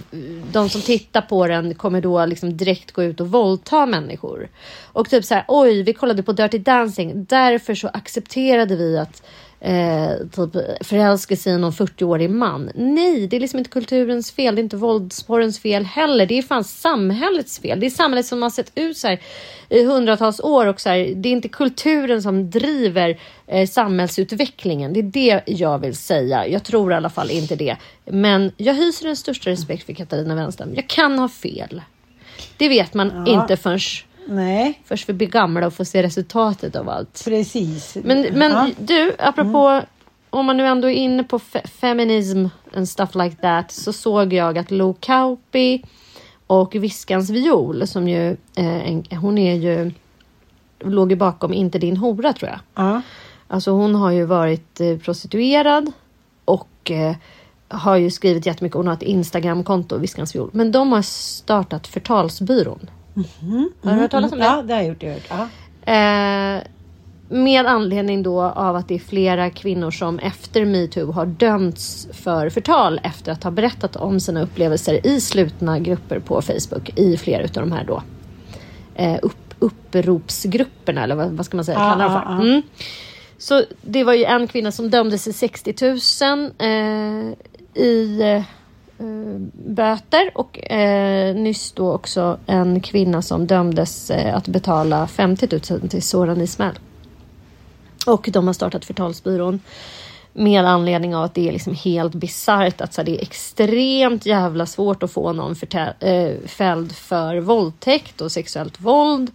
[0.52, 4.48] de som tittar på den kommer då liksom direkt gå ut och våldta människor.
[4.92, 9.22] Och typ så här, oj, vi kollade på Dirty Dancing, därför så accepterade vi att
[9.60, 12.70] eh, typ förälskelse i någon 40-årig man.
[12.74, 14.54] Nej, det är liksom inte kulturens fel.
[14.54, 16.26] Det är inte våldsporrens fel heller.
[16.26, 17.80] Det är fan samhällets fel.
[17.80, 19.20] Det är samhället som har sett ut så här
[19.68, 24.92] i hundratals år och så här, det är inte kulturen som driver eh, samhällsutvecklingen.
[24.92, 26.46] Det är det jag vill säga.
[26.46, 27.76] Jag tror i alla fall inte det.
[28.04, 30.74] Men jag hyser den största respekt för Katarina Wennström.
[30.74, 31.82] Jag kan ha fel.
[32.56, 33.42] Det vet man Ja.
[33.42, 33.78] inte förrän,
[34.28, 37.22] Nej, först vi blir gamla och får se resultatet av allt.
[37.24, 37.96] precis.
[38.04, 38.70] Men, men Ja.
[38.78, 39.82] du, apropå
[40.30, 44.32] om man nu ändå är inne på fe- feminism and stuff like that så såg
[44.32, 45.82] jag att Lo Kauppi
[46.46, 49.92] och Viskans viol som ju, eh, en, hon är ju,
[50.80, 52.60] låg ju bakom Inte din hora tror jag.
[52.74, 53.02] Ja.
[53.48, 55.92] Alltså hon har ju varit eh, prostituerad
[56.44, 57.16] och eh,
[57.68, 58.76] har ju skrivit jättemycket.
[58.76, 60.50] Hon har ett Instagramkonto, Viskans viol.
[60.52, 62.90] Men de har startat Förtalsbyrån.
[63.82, 64.44] Har du hört talas om det?
[64.44, 65.00] Ja, det har jag gjort.
[65.00, 65.30] Det har jag gjort.
[65.30, 65.48] Ja.
[65.92, 66.62] Eh,
[67.28, 72.50] med anledning då av att det är flera kvinnor som efter metoo har dömts för
[72.50, 77.42] förtal efter att ha berättat om sina upplevelser i slutna grupper på Facebook i flera
[77.42, 78.02] utav de här då
[78.94, 81.78] eh, upp, uppropsgrupperna eller vad, vad ska man säga?
[81.78, 82.32] Ja, kalla för.
[82.32, 82.42] ja.
[82.42, 82.62] Mm.
[83.38, 88.42] Så det var ju en kvinna som dömdes till 60 000 eh, i eh,
[88.98, 95.48] Eh, böter och eh, nyss då också en kvinna som dömdes eh, att betala 50
[95.70, 96.78] 000 till Soran Ismail.
[98.06, 99.60] Och de har startat förtalsbyrån
[100.32, 104.26] med anledning av att det är liksom helt bisarrt att så här, det är extremt
[104.26, 105.54] jävla svårt att få någon
[106.00, 109.30] eh, fälld för våldtäkt och sexuellt våld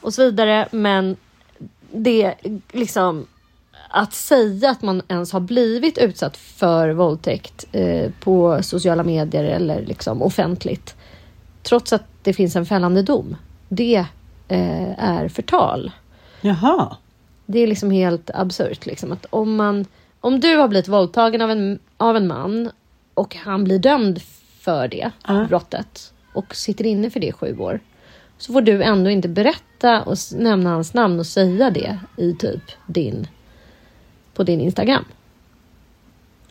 [0.00, 0.68] och så vidare.
[0.70, 1.16] Men
[1.92, 2.34] det är
[2.72, 3.26] liksom
[3.90, 9.82] att säga att man ens har blivit utsatt för våldtäkt eh, på sociala medier eller
[9.86, 10.96] liksom offentligt
[11.62, 13.36] trots att det finns en fällande dom.
[13.68, 14.04] Det
[14.48, 15.90] eh, är förtal.
[16.40, 16.96] Jaha.
[17.46, 18.86] Det är liksom helt absurt.
[18.86, 19.86] Liksom, att om, man,
[20.20, 22.70] om du har blivit våldtagen av en, av en man
[23.14, 24.22] och han blir dömd
[24.60, 25.10] för det
[25.48, 27.80] brottet och sitter inne för det i sju år
[28.38, 32.62] så får du ändå inte berätta och nämna hans namn och säga det i typ
[32.86, 33.26] din
[34.40, 35.04] på din Instagram.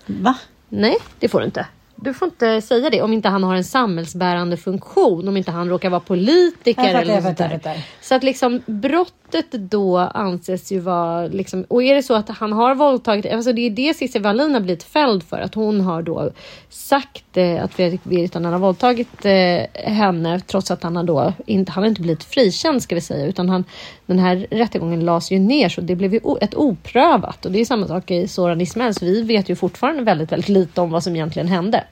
[0.06, 0.36] Va?
[0.70, 1.66] Nej, det får du inte.
[1.96, 5.70] Du får inte säga det om inte han har en samhällsbärande funktion, om inte han
[5.70, 7.78] råkar vara politiker Jag fattar, eller jag fattar, jag fattar.
[8.02, 12.54] Så att liksom brottet då anses ju vara liksom, och är det så att han
[12.54, 16.02] har våldtagit, alltså det är det Cissi Wallin har blivit fälld för, att hon har
[16.02, 16.32] då
[16.70, 21.72] sagt Eh, att Fredrik Virtanen har våldtagit eh, henne trots att han har då inte,
[21.72, 23.64] han har inte blivit frikänd ska vi säga, utan han,
[24.06, 27.66] den här rättegången lades ju ner så det blev ju ett oprövat och det är
[27.66, 31.04] samma sak i Soran Ismail, så vi vet ju fortfarande väldigt, väldigt lite om vad
[31.04, 31.84] som egentligen hände.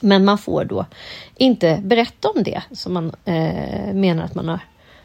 [0.00, 0.86] Men man får då
[1.36, 4.60] inte berätta om det som man eh, menar att man har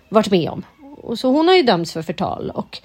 [0.10, 0.64] varit med om.
[0.98, 2.82] Och så hon har ju dömts för förtal och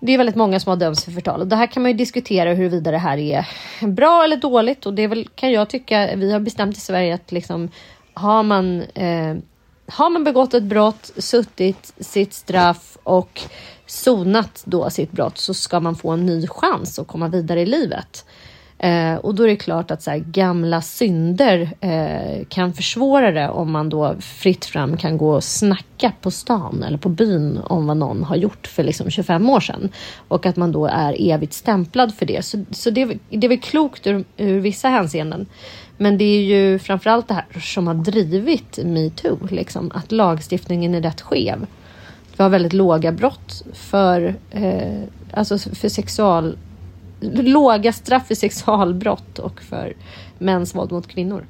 [0.00, 1.96] det är väldigt många som har dömts för förtal och det här kan man ju
[1.96, 3.46] diskutera huruvida det här är
[3.86, 7.14] bra eller dåligt och det är väl, kan jag tycka, vi har bestämt i Sverige
[7.14, 7.68] att liksom
[8.14, 9.36] har man eh,
[9.88, 13.40] har man begått ett brott, suttit sitt straff och
[13.86, 17.66] sonat då sitt brott så ska man få en ny chans att komma vidare i
[17.66, 18.25] livet.
[18.78, 23.48] Eh, och då är det klart att så här, gamla synder eh, kan försvåra det
[23.48, 27.86] om man då fritt fram kan gå och snacka på stan eller på byn om
[27.86, 29.88] vad någon har gjort för liksom 25 år sedan.
[30.28, 32.44] Och att man då är evigt stämplad för det.
[32.44, 35.46] Så, så det, är- det är väl klokt ur, ur vissa hänseenden.
[35.96, 41.02] Men det är ju framförallt det här som har drivit metoo, liksom, att lagstiftningen är
[41.02, 41.66] rätt skev.
[42.36, 45.00] Vi har väldigt låga brott för, eh,
[45.32, 46.56] alltså för sexual
[47.20, 49.94] låga straff för sexualbrott och för
[50.38, 51.46] mäns våld mot kvinnor.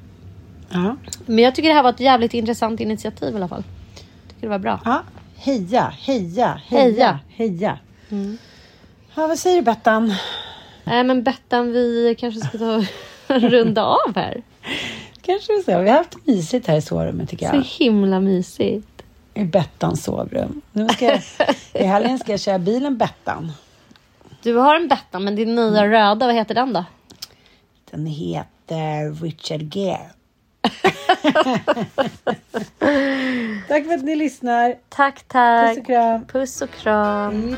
[0.69, 0.95] Ja.
[1.25, 3.63] Men jag tycker det här var ett jävligt intressant initiativ i alla fall.
[3.95, 4.79] Jag tycker det var bra.
[4.85, 5.03] ja.
[5.39, 7.19] Heja, heja, heja, Heja.
[7.29, 7.79] heja.
[9.15, 10.13] Ja, vad säger du Bettan?
[10.83, 12.83] Nej men Bettan, vi kanske ska ta
[13.27, 14.41] runda av här.
[15.21, 15.79] Kanske vi så.
[15.81, 17.63] Vi har haft mysigt här i sovrummet tycker Så jag.
[17.63, 18.87] himla mysigt.
[19.33, 20.61] I Bettans sovrum.
[20.71, 21.21] Nu ska jag,
[21.73, 23.51] I helgen ska jag köra bilen Bettan.
[24.47, 26.85] Du har en Bettan, men din nya röda, vad heter den då?
[27.91, 30.09] Den heter Richard Gere.
[33.67, 34.75] Tack för att ni lyssnar.
[34.89, 35.75] Tack, tack.
[35.75, 36.25] Puss och kram.
[36.25, 37.57] Puss och kram.